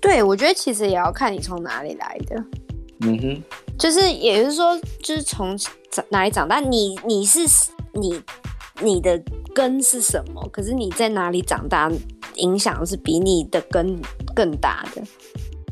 [0.00, 2.44] 对，我觉得其实也要看你从哪里来的，
[3.00, 3.42] 嗯哼，
[3.78, 5.56] 就是也就是说，就是从
[5.90, 7.40] 长哪里长大，你你是
[7.92, 8.20] 你
[8.82, 9.20] 你的
[9.54, 10.48] 根是什么？
[10.52, 11.90] 可是你在哪里长大，
[12.36, 14.00] 影响是比你的根
[14.34, 15.02] 更大的，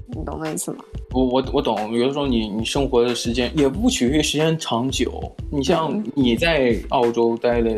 [0.08, 0.78] 你懂那意思吗？
[1.12, 7.70] 我我我懂，有的时候你你生活的时间也不取决于时间长久，你像你在澳洲待了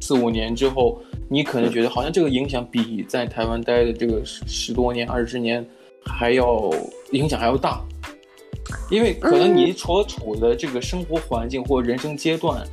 [0.00, 1.00] 四五年之后。
[1.30, 5.62] 你可能觉得好像这个影响比在台湾待的这个十十多年、二十年
[6.02, 6.70] 还要
[7.12, 7.84] 影响还要大，
[8.90, 12.66] 因为可能你所处的这个生活环境或人生阶段，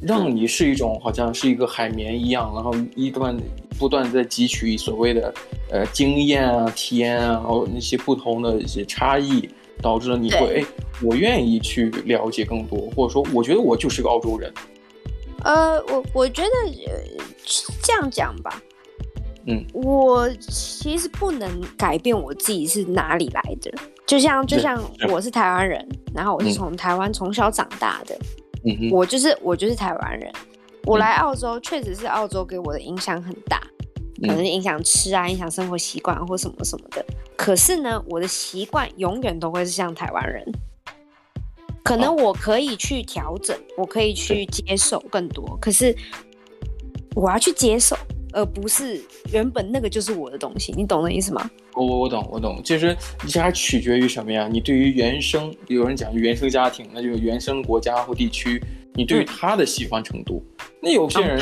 [0.00, 3.36] 让你是一种好像是一个海绵一样，然后一段
[3.78, 5.32] 不断在汲取所谓的
[5.70, 9.48] 呃经验啊、体验啊，然后那些不同的一些差异，
[9.82, 10.66] 导致了你会哎，
[11.02, 14.52] 我愿意去了解更多，或者说我觉得我就是个澳洲人。
[15.42, 16.48] 呃，我我觉得
[17.82, 18.62] 这样讲吧，
[19.46, 23.72] 嗯，我其实不能改变我自己是哪里来的，
[24.06, 28.39] 就像就像我是台湾人，然后我是从台湾从小长大的，嗯，
[28.90, 30.32] 我就是我就是台湾人，
[30.84, 33.60] 我来澳洲确实是澳洲给我的影响很大，
[34.22, 37.04] 可能影响吃啊，影响生活习惯或什么什么的，
[37.36, 40.44] 可是呢，我的习惯永远都会是像台湾人。
[41.82, 45.96] 可能我可以去调整，哦、我可以去接受更多，可是
[47.16, 47.96] 我要去接受，
[48.32, 49.00] 而不是
[49.32, 51.50] 原本那个就是我的东西，你懂那意思吗？
[51.74, 52.96] 我我我懂我懂，其实
[53.28, 54.48] 这还取决于什么呀？
[54.50, 58.62] 你对于原生，有人讲原生家庭，那就是原生国家或地区，
[58.94, 60.44] 你对于他的喜欢程度。
[60.58, 61.38] 嗯、那有些人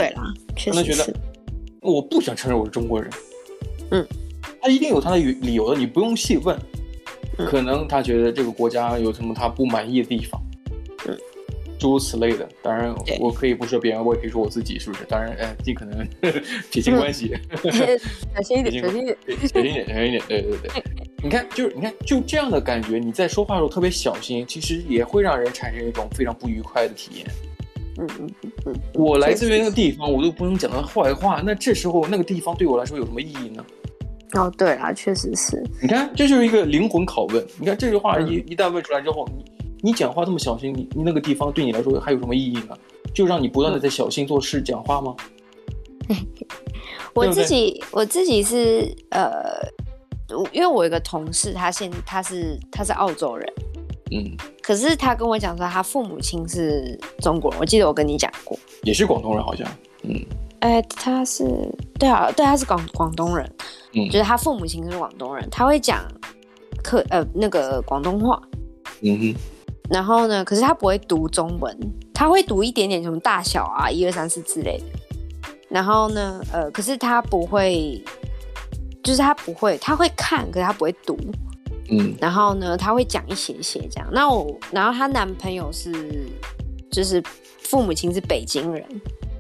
[0.65, 1.15] 可能觉得
[1.81, 3.11] 我不想承认我是中国人，
[3.91, 4.07] 嗯，
[4.61, 6.59] 他一定有他的理由的，你不用细问。
[7.47, 10.48] 可能他觉得这个国家有什么他不满意的地方，嗯，
[11.79, 12.49] 诸如此类的。
[12.63, 15.05] 当然，我可以不说别人，我也可以说我自己，是不是？
[15.05, 16.07] 当然，哎，尽可能
[16.71, 17.35] 撇清关系，
[18.35, 19.17] 小心一点，小心一点，
[19.53, 20.23] 小心一点，小心一点。
[20.29, 20.83] 对对对，
[21.23, 27.27] 你看，就是你看，就这样的感觉，你在说话的时候特别小心，其实也会让人产生一种非常不愉快的体验。
[28.01, 28.31] 嗯嗯
[28.67, 33.65] 嗯，我来自于那个地方，我都不能讲他坏话，那这时候那个地方对我来说有什么意义呢？
[34.35, 35.61] 哦，对啊，确实是。
[35.81, 37.45] 你看，这就是一个灵魂拷问。
[37.59, 39.43] 你看这句话一一旦问出来之后，你
[39.83, 42.77] 你讲话这么小心，你你那个地方对你来说还有什么意义呢？
[43.15, 45.15] 就让你不断的在小心做事讲话吗？
[47.15, 47.79] 我自己对？
[47.79, 49.61] 对我自己是呃，
[50.53, 53.53] 因为我有一个同事，他现他是他是澳洲人，
[54.13, 59.67] 嗯，可是他跟我讲说，他父母亲是中国人，我记得我跟你讲过，也是广东人，好像，
[60.03, 60.15] 嗯，
[60.61, 61.45] 哎、欸，他是，
[61.99, 63.51] 对啊，对，他是广广东人，
[63.95, 66.07] 嗯，就是他父母亲是广东人，他会讲
[66.83, 68.41] 客呃那个广东话，
[69.03, 69.35] 嗯哼，
[69.91, 71.77] 然后呢，可是他不会读中文，
[72.13, 74.85] 他会读一点点什么大小啊，一二三四之类的，
[75.69, 78.03] 然后呢，呃，可是他不会，
[79.03, 81.19] 就是他不会，他会看，可是他不会读。
[81.91, 84.07] 嗯，然后呢，他会讲一些些这样。
[84.13, 85.91] 那我，然后她男朋友是，
[86.91, 87.23] 就是
[87.63, 88.85] 父母亲是北京人，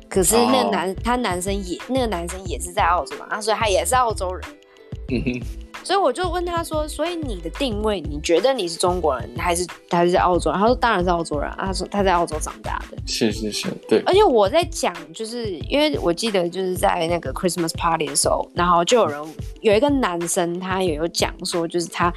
[0.09, 4.43] 可是那个男，他、哦、男生也，那个男生也是在澳洲嘛，啊，所以他也是澳洲人。
[5.11, 5.68] 嗯哼。
[5.83, 10.61] 所以我就问他说，所以你的定位，你觉得你是中国人还是还是在澳洲人？
[10.61, 11.51] 他说当然是澳洲人。
[11.57, 12.97] 他说他在澳洲长大的。
[13.07, 14.01] 是是是，对。
[14.01, 22.13] 而且我在讲，就是因为我记得就是在那个 Christmas party 的时候，然后就有人有一个男生，他也有讲说，就是他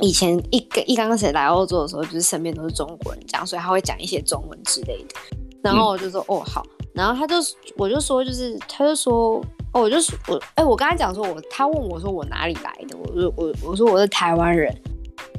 [0.00, 5.14] 以前一个一刚开始来澳洲的时候，就是身边都是中国人，这样，所以他会讲一些中文之类的。
[5.62, 6.62] 然后我就说、嗯、哦好，
[6.94, 7.34] 然后他就
[7.76, 9.44] 我就说就是他就说。
[9.76, 14.72] 哦，我就说我，哎、欸，我刚才讲说我，他问我说我哪里来的，我说我我说我是台湾人，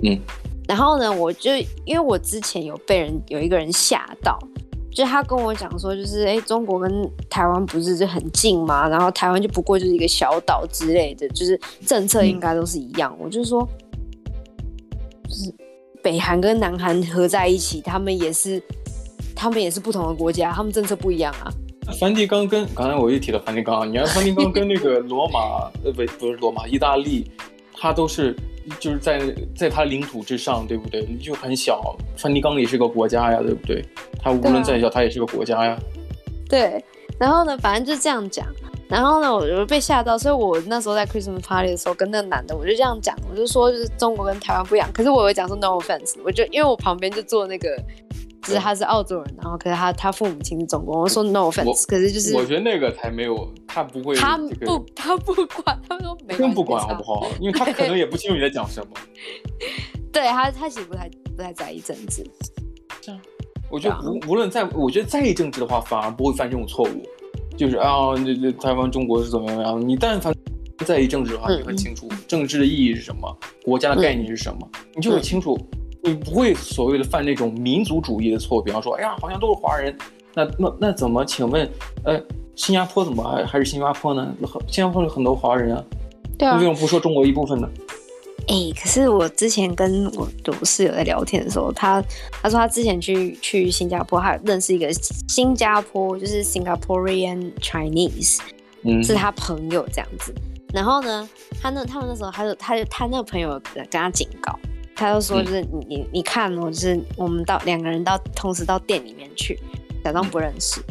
[0.03, 0.20] 嗯，
[0.68, 4.38] 然后呢，我就因为我之前有被人有一个人吓到，
[4.91, 8.89] 就他跟我讲说，就是哎、欸，中国跟台湾不是就很近吗？
[8.89, 13.16] 然后台湾就不过就是一个小岛之类的，就是政策应该都是一样。
[13.18, 13.66] 嗯、我就说，
[15.30, 15.53] 就是
[16.03, 18.62] 北韩跟南韩合在一起，他们也是，
[19.46, 21.54] 他们也是不同的国家，他们政策不一样啊。
[22.00, 27.30] 梵蒂冈跟刚才我又提到梵蒂冈，你看梵蒂冈跟那个罗马， 呃不不是罗马，意大利，
[27.72, 28.36] 它都是
[28.80, 29.22] 就是在
[29.56, 31.06] 在它领土之上，对不对？
[31.22, 33.86] 就很小，梵蒂冈也是个国家呀，对不对？
[34.20, 35.78] 它无论再小，它也是个国家呀。
[36.50, 36.84] 对，
[37.20, 38.48] 然后呢，反正就这样讲，
[38.89, 47.70] 然后呢，我就被吓到，所以我那时候在 Christmas party 的时候，跟那个男的，我就这样讲，我就说就是中国跟台湾不一样，可是我有讲说 no offense，我就因为我旁边就坐那个。
[48.46, 51.02] 只是他是澳洲人，然后可是他他父母亲是中国。
[51.02, 55.34] 我说 no offense，可是就是我觉得那个才没有，他不会、这个，他不他不
[55.64, 57.28] 管，他说没更不管好不好？
[57.39, 58.91] 因为他可能也不清楚你在讲什么。
[60.14, 62.24] 对他他其实不太不太在意政治。
[63.02, 63.20] 这样，
[63.72, 67.04] 我觉得无无论在，我觉得在意政治的话，反而不会犯这种错误。
[67.58, 69.82] 就是啊，这这台湾中国是怎么样？
[69.88, 70.34] 你但凡
[70.86, 75.58] 在意政治的话，你很清楚政治的意义是什么，国家的概念是什么，你就会清楚。
[76.06, 79.95] 你不会所谓的犯那种民族主义的错，比方说，哎呀，好像都是华人，
[80.34, 81.26] 那那那怎么？
[81.26, 81.68] 请问，
[82.03, 82.22] 呃，
[82.56, 84.34] 新加坡怎么还还是新加坡呢？
[84.68, 85.84] 新加坡有很多华人啊，
[86.38, 87.68] 对啊，为什么不说中国一部分呢？
[88.47, 91.99] 哎，可是我之前跟我我室友在聊天的时候，他
[92.43, 94.93] 他说他之前去去新加坡，他认识一个
[95.28, 98.38] 新加坡，就是 Singaporean Chinese，
[98.84, 100.32] 嗯，是他朋友这样子。
[100.72, 101.28] 然后呢，
[101.60, 104.53] 他那他们那时候，他就他就他那个朋友跟他警告。
[104.96, 109.60] 他就说，就是你你你看我，就是我们到两个人到同时到店里面去，
[110.04, 110.82] 假装不认识。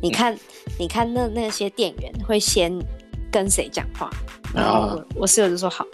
[0.00, 0.38] 你看，
[0.78, 2.72] 你看那那些店员会先
[3.32, 4.08] 跟谁讲话？
[4.54, 5.84] 然后我，我室友就说好。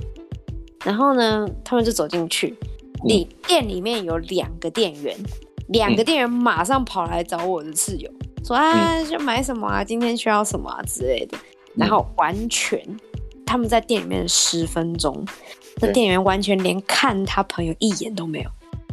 [0.85, 2.55] 然后呢，他们就走进去，
[3.05, 5.17] 里店里面有两个店员，
[5.69, 8.11] 两个店员马上跑来找我的室友，
[8.45, 9.83] 说啊，要买什么啊？
[9.83, 11.39] 今天需要什么啊之类的。
[11.75, 12.79] 然后完全
[13.47, 15.25] 他们在店里面十分钟。
[15.81, 18.51] 那店员完全连看他朋友一眼都没有。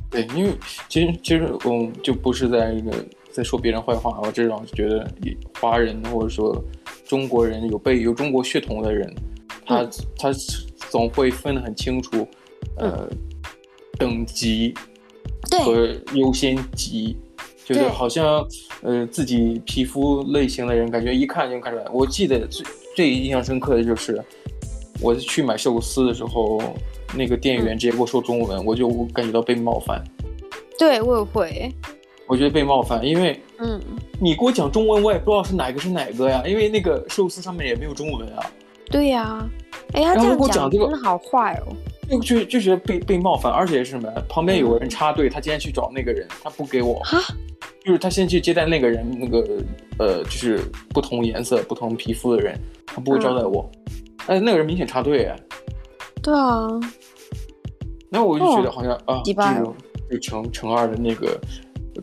[0.09, 0.51] 对，因为
[0.89, 5.09] 其实其实我就不是在那个在说别人坏话，我这种觉得
[5.59, 6.61] 华人或者说
[7.05, 9.15] 中国人有被有中国血统的人，
[9.65, 10.29] 他、嗯、他
[10.89, 12.27] 总会分得很清楚，
[12.75, 13.17] 呃，嗯、
[13.97, 14.73] 等级
[15.63, 17.15] 和优先级，
[17.63, 18.45] 就是好像
[18.81, 21.85] 呃自己皮肤类型的人，感觉一看就看出来。
[21.93, 22.65] 我记得最
[22.97, 24.21] 最印象深刻的就是。
[25.01, 26.61] 我去买寿司的时候，
[27.15, 30.03] 那个店员直接给我说中文，嗯、我就感觉到被冒犯。
[30.77, 31.73] 对，我也会。
[32.27, 33.79] 我觉得被冒犯，因为嗯，
[34.19, 38.45] 你给我讲中文，我也不知道是哪个是哪个呀，因为那个寿司上面也没有中文啊。
[38.89, 39.49] 对呀、啊，
[39.93, 41.75] 哎，他这样讲这个真的好坏哦。
[42.09, 44.09] 就就就觉得被被冒犯，而且是什么？
[44.29, 46.99] 旁边有个人插队，嗯、他今天去找那个人，他不给我。
[47.03, 47.17] 哈，
[47.83, 49.63] 就是他先去接待那个人，那个
[49.97, 53.69] 呃，就是不同颜色、不同皮肤的人，他不会招待我。
[53.73, 55.35] 嗯哎，那个人明显插队哎。
[56.21, 56.67] 对啊。
[58.09, 59.75] 那我就觉得好像、哦、啊，这种
[60.09, 61.39] 就乘乘二的那个，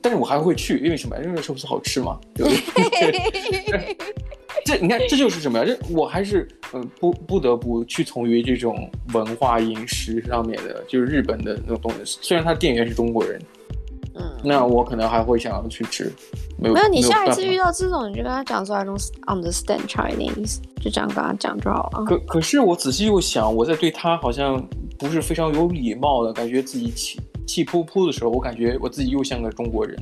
[0.01, 1.17] 但是我还会去，因为什么？
[1.23, 2.51] 因为寿司好吃嘛，对不
[2.91, 3.97] 对？
[4.65, 5.65] 这你看，这就是什么呀？
[5.65, 12.19] 这我还是嗯、呃，不不得不屈从于这种文化饮食上面的，就是日本的那种东西。
[12.23, 13.41] 虽然他店员是中国人。
[14.43, 16.13] 嗯，那我可能还会想要去吃，
[16.59, 16.75] 没有。
[16.75, 22.05] 没有，你下一次遇到这种，你就跟他讲说 I don't understand Chinese，就这样跟他讲就好了。
[22.05, 24.65] 可可是我仔细又想，我在对他好像
[24.99, 29.97] 不是非常有礼貌的感觉，自己气气噗噗的时候，我感觉我自己又像个中国人。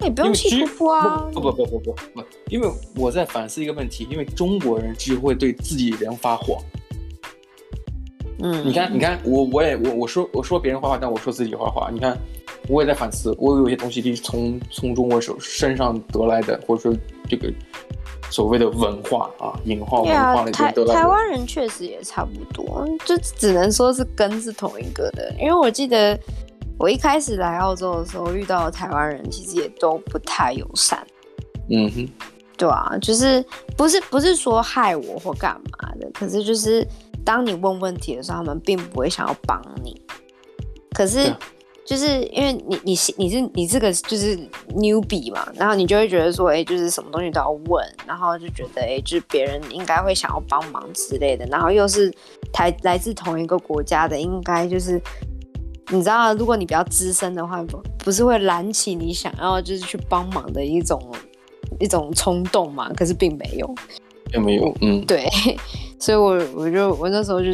[0.00, 1.28] 也不用气噗噗啊！
[1.32, 6.58] 不不不不不不，因为我在反思一个问题，因为中国人只会对自己人发火。
[8.40, 11.88] 嗯，你看，你看，我我也我我说我说别人坏话，但我说自己坏话。
[11.92, 12.18] 你看，
[12.68, 16.98] 我也在反思，我有些东西是从从中国手身上得来的，或者说
[17.28, 17.52] 这个
[18.30, 20.52] 所谓的文化啊，引号文化的。
[20.52, 25.34] 台台湾人确实也差不多，就只能说是根是同一个的。
[25.38, 26.18] 因为我记得
[26.78, 31.04] 我一开始来澳洲的时候遇到的台湾人，其实也都不太友善。
[31.70, 32.08] 嗯哼，
[32.56, 33.44] 对啊，就是
[33.76, 36.86] 不是不是说害我或干嘛的，可是就是。
[37.24, 39.94] 当你问问题的时候，他们并不会想要帮你。
[40.92, 41.32] 可是，
[41.84, 44.38] 就是因为你你你是你这个就是
[44.74, 51.44] newbie 嘛，然后你就会觉得说，哎，就是什么东西都要问，然后就觉得，哎，就是别人应该会想要帮忙之类的。
[51.46, 52.12] 然后又是
[52.52, 55.00] 台来自同一个国家的，应该就是
[55.88, 61.02] 你知道，如果你比较资深的话，不不是会燃起你想要就是去帮忙的一种
[61.80, 62.92] 一种冲动嘛？
[62.94, 63.74] 可是并没有。
[64.32, 65.26] 也没有，嗯，对，
[65.98, 67.48] 所以我我就我那时候就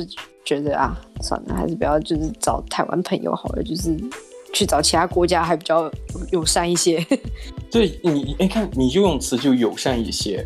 [0.44, 3.94] 觉得啊，算了，还是不要，就是找台湾朋友好了，就是
[4.52, 5.90] 去找其他国家还比较
[6.32, 7.04] 友善一些。
[7.70, 10.44] 对，你，你看，你就用词就友善一些，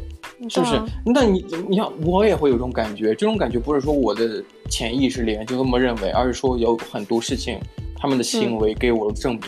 [0.49, 0.75] 是不是？
[0.75, 7.61] 啊、那你你看，我也会有种感觉，这种感觉不是说我的潜意识里就这么认为，而是说有很多事情，
[7.97, 9.43] 他们的行为给我的证明。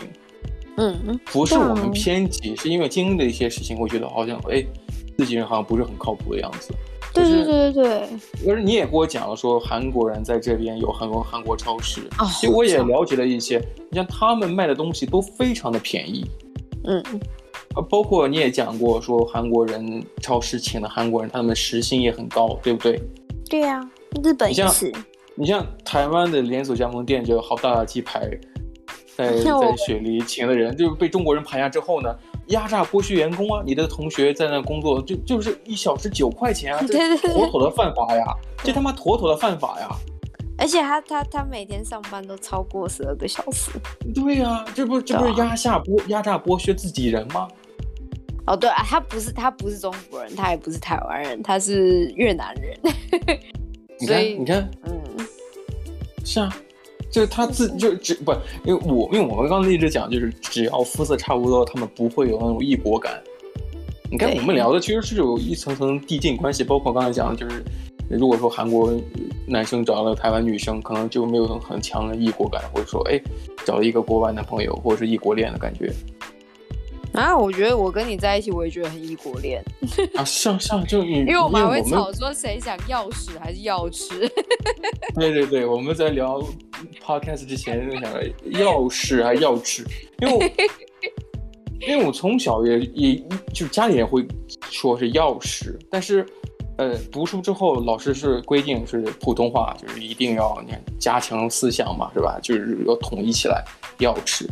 [0.77, 4.65] 嗯嗯，不是我们偏激，嗯、是因为经历了一些事情，会觉得好像哎。
[5.17, 6.73] 自己人好像不是很靠谱的样子，
[7.13, 8.07] 对对对对
[8.43, 8.53] 对。
[8.53, 13.57] 而你也跟我讲了，说韩国人在这边有很多韩国超市，哦，其实我也了解了一些。
[13.89, 16.25] 你像他们卖的东西都非常的便宜，
[16.85, 17.03] 嗯，
[17.89, 23.01] 包括你也讲过，说韩国人超市请的韩国人，他们时薪也很高，对不对？
[23.49, 23.89] 对呀，啊，
[24.23, 24.91] 日本也是。
[25.37, 28.21] 你像台湾的连锁加盟店，就好大的鸡排，
[29.15, 32.13] 在 在雪梨请的人，就是被中国人盘下之后呢？
[32.47, 33.63] 压榨剥削员工啊！
[33.65, 38.23] 你的同学在那工作，就就是一小时九块钱啊， 这妥妥的犯法呀！
[38.63, 39.89] 这他妈妥妥的犯法呀！
[40.57, 43.71] 而且他他他每天上班都超过十二个小时。
[44.13, 47.47] 对呀、啊，这不这不是压下剥压榨剥削自己人吗？
[48.47, 52.79] 哦，对啊，他不是他不是中国人，他也不是台湾人，他是越南人。
[53.99, 55.01] 你看，你看，嗯，
[56.23, 56.55] 是啊。
[57.15, 58.33] 就是他自就只不，
[58.65, 63.23] 因为我因为我们刚才一直讲，就是只要肤色差不多，他们不会有那种异国感。
[64.11, 67.63] 你看我们聊的其实是有一层层递进关系，包括刚才讲的，就是
[68.09, 68.93] 如果说韩国
[69.47, 73.17] 男生找了台湾女生，可能就没有很很强的异国感，或者说哎
[73.65, 75.89] 找了一个国外男朋友，或者是异国恋的感觉。
[77.15, 79.63] 啊，我觉得我跟你在一起，我也觉得很异国恋
[80.15, 84.27] 啊， 像像就因为我们还会吵说谁想要屎还是要吃。
[85.15, 86.41] 对对对，我们在聊
[87.03, 89.85] podcast 之前就想着要屎还是要吃，
[90.19, 90.43] 因为我
[91.87, 94.25] 因为我从小也也就家里人会
[94.69, 96.25] 说是要屎，但是
[96.77, 102.39] 呃读书之后老师是规定是普通话，就是一定要你看加强思想嘛，是吧？
[102.41, 103.63] 就是要统一起来
[103.99, 104.45] 要吃。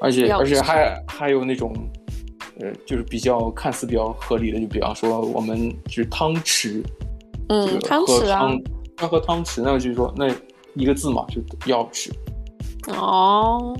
[0.00, 1.72] 而且而且还还有那种，
[2.60, 6.82] 呃，就是比较看似比较合理的，就比方说我们就是汤匙，
[7.48, 8.50] 嗯，汤匙啊，
[9.00, 10.32] 要喝汤匙，那就是说那
[10.74, 11.40] 一个字嘛，就
[11.72, 12.10] 钥匙。
[12.88, 13.76] 哦，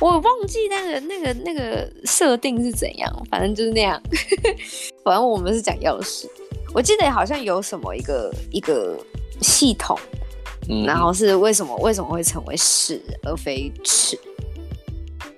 [0.00, 4.00] 我忘记那个那个那个设定是怎样，反正就是那样。
[5.04, 6.26] 反正我们是讲钥匙，
[6.72, 8.96] 我记得好像有什么一个一个
[9.40, 9.98] 系统，
[10.68, 14.18] 嗯，然后是为什么为什么会成为屎而非尺？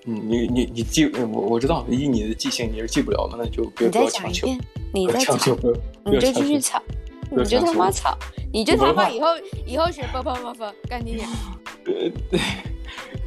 [0.07, 4.48] 嗯，你你你记我我知道，以你的记性你是记不了的，那就别多强求。
[4.92, 5.74] 你再讲一遍，
[6.05, 6.82] 你再继续吵，
[7.30, 8.16] 你就他妈吵，
[8.53, 9.26] 你就他妈以后
[9.66, 11.28] 以后学不不不不干你点。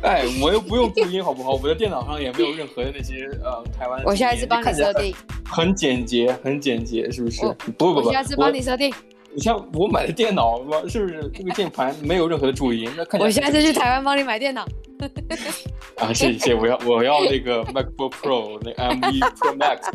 [0.01, 1.51] 哎，我又不用注音好不好？
[1.53, 4.03] 我的电脑上也没有任何的那些呃台湾。
[4.05, 5.15] 我下一次帮你设定。
[5.45, 7.41] 很简洁，很简洁，是不是？
[7.77, 8.93] 不不不，我下次帮你设定。
[9.35, 10.81] 你像我买的电脑吗？
[10.87, 12.89] 是不是这个键盘没有任何的注音？
[12.95, 13.19] 那看。
[13.19, 14.65] 我下次去台湾帮你买电脑。
[15.97, 19.89] 啊，谢谢，我要我要那个 MacBook Pro，那 M1 Pro Max。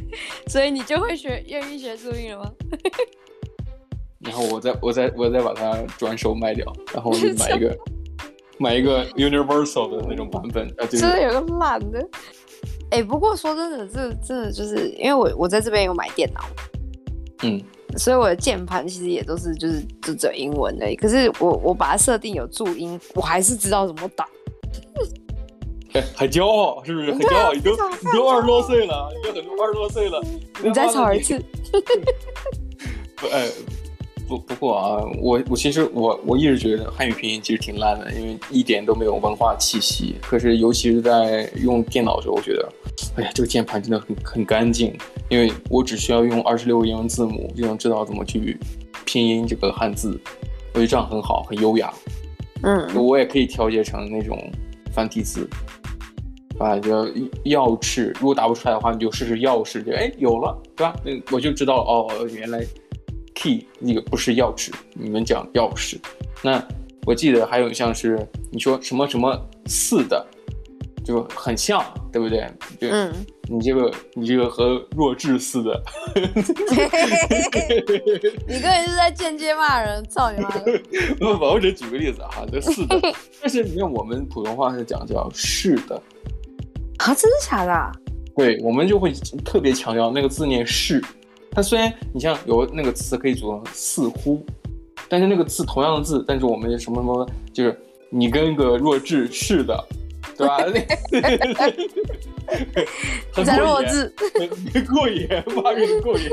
[0.48, 2.52] 所以你就会学愿意学注音了吗？
[4.20, 7.78] 然后我再我再我再把它转手卖掉，然后买一个
[8.58, 12.06] 买一个 Universal 的那种版本啊，真的有个懒的。
[12.90, 16.40] 哎，不过说真的，这真的就是因为我我在这边有买电脑，
[17.42, 17.62] 嗯，
[17.96, 24.26] 所以我的键盘其实也都是就是就只有英文的，可是我我把它设定有注音，我还是知道怎么打。
[25.94, 27.10] 哎，很骄傲是不是？
[27.12, 30.22] 很骄傲，你都你都二十多岁了，你都很多二十多岁了。
[30.62, 31.34] 你再吵一次。
[33.32, 33.48] 哎，
[34.28, 40.16] 不不过啊，我我其实我我一直觉得汉语拼音其实挺烂的，因为一点都没有文化气息。
[40.20, 42.70] 可是尤其是在用电脑的时候，我觉得，
[43.18, 44.96] 哎呀，这个键盘真的很很干净，
[45.28, 48.56] 因为我只需要用二十六个英文字母就能知道怎么去
[49.04, 50.18] 拼音这个汉字，
[50.72, 51.92] 我觉得这样很好，很优雅。
[52.62, 54.38] 嗯，我也可以调节成那种
[54.92, 55.48] 繁体字，
[56.58, 57.06] 啊，就
[57.44, 60.94] 钥匙，如果打不出来的话，你就试试钥匙，就哎有了，对吧？
[61.04, 62.64] 那我就知道哦，原来。
[63.34, 65.96] key 那个不是钥匙，你们讲钥匙。
[66.42, 66.60] 那
[67.06, 68.18] 我记得还有像是
[68.50, 70.26] 你说什么什么四的，
[71.08, 71.82] 就很像，
[72.12, 72.46] 对不对？
[72.78, 73.10] 对，嗯，
[73.48, 75.82] 你这个你这个和弱智似的。
[78.46, 80.78] 你个人是在间接骂人，操你妈的！
[81.18, 83.00] 不不，我只举个例子哈，这似的。
[83.40, 85.96] 但是你看我们普通话是讲叫是的
[86.98, 87.92] 啊，真的假的？
[88.36, 89.10] 对，我们就会
[89.42, 91.02] 特别强调那个字念是。
[91.50, 94.44] 它虽然你像有那个词可以组成似乎，
[95.08, 97.80] 但是那个字同样的字，但是我们什么什么就是
[98.10, 99.82] 你跟个弱智似的，
[100.38, 100.56] 对吧？
[103.32, 104.10] 很弱智，
[104.72, 106.30] 很过瘾，骂人过瘾。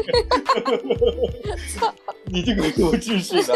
[2.32, 3.53] 你这个弱智似的，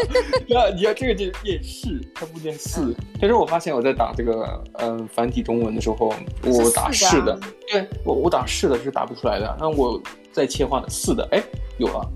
[0.50, 2.94] 那你要这个就念是，它不念四。
[3.20, 7.40] 其实我发现我在打这个嗯繁体中文的时候，我打是的，
[7.72, 10.02] 对我我打是的是打不出来的，那我。
[10.32, 11.44] 再切换四的，哎，
[11.80, 12.08] 有了。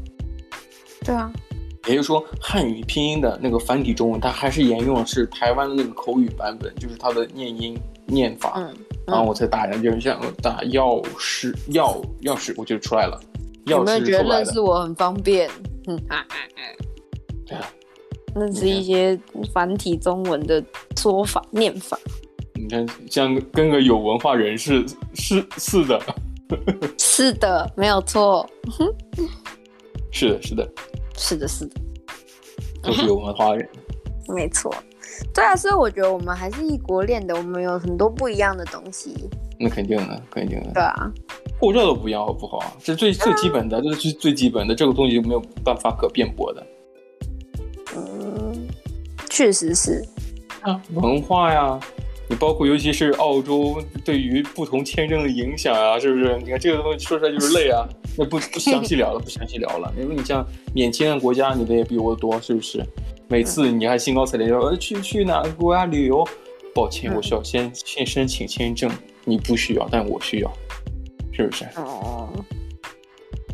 [1.04, 1.34] 对啊，
[1.88, 7.76] 也就是说，汉语拼音的那个繁体中文，它还是沿用的是台湾的那个口语版本，就是它的念音
[8.14, 8.53] 念法。
[8.55, 13.20] 嗯，嗯然后我才打人，就像打钥匙、钥钥匙，我就出来了。
[13.66, 15.49] 有没有觉得认识我很方便？
[15.88, 16.61] 嗯啊啊啊！
[17.45, 17.70] 对啊，
[18.36, 19.20] 认识一些
[19.53, 20.64] 繁体中文的
[20.95, 21.97] 说法、念法。
[22.55, 25.99] 你看，像跟个有文化人士是是的。
[26.99, 28.47] 是的，没有错。
[30.11, 30.72] 是的，是的，
[31.18, 31.76] 是的，是的，
[32.82, 33.68] 都是有文化人。
[34.28, 34.74] 没错，
[35.32, 39.30] 对啊，所以我觉得我们还是异国恋的，我们有很多不一样的东西。
[39.59, 40.71] 那肯定的，肯定的。
[40.74, 41.11] 对啊，
[41.59, 42.76] 护照都不一样，好不好？
[42.84, 46.65] 这最最基本的，这是最最基本的，这个东西没有办法可辩驳的。
[47.95, 48.67] 嗯，
[49.30, 50.03] 确实是。
[50.61, 51.80] 啊，文化呀。
[52.30, 56.38] 你包括尤其是澳洲对于不同签证的影响啊，是不是？
[56.39, 57.86] 你看这个东西说出来就是累啊。
[58.17, 59.93] 那不不详细聊了，不详细聊了。
[59.99, 60.43] 因为你像
[60.74, 62.84] 免签的国家，你的也比我多，是不是？
[63.34, 66.24] 每次你还兴高采烈说，呃，去去哪个国家旅游？
[66.72, 68.92] 抱歉，我需要先先申请签证，
[69.26, 70.54] 你不需要，但我需要，
[71.32, 71.66] 是不是？
[71.78, 72.30] 哦，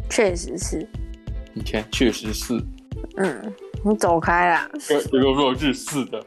[0.09, 0.85] 确实是。
[1.53, 2.61] 你看，确实是。
[3.15, 3.53] 嗯，
[3.85, 4.69] 你走开啦。
[4.85, 6.21] 这个弱智似的。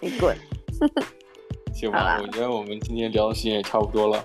[0.00, 0.36] 你滚！
[1.72, 4.24] 行吧，我觉得我们今天聊的时间也差不多了。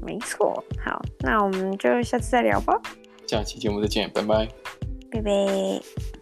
[0.00, 2.80] 没错，好，那我们就下次再聊吧。
[3.26, 4.48] 下期节目再见，拜拜。
[5.10, 6.13] 拜拜。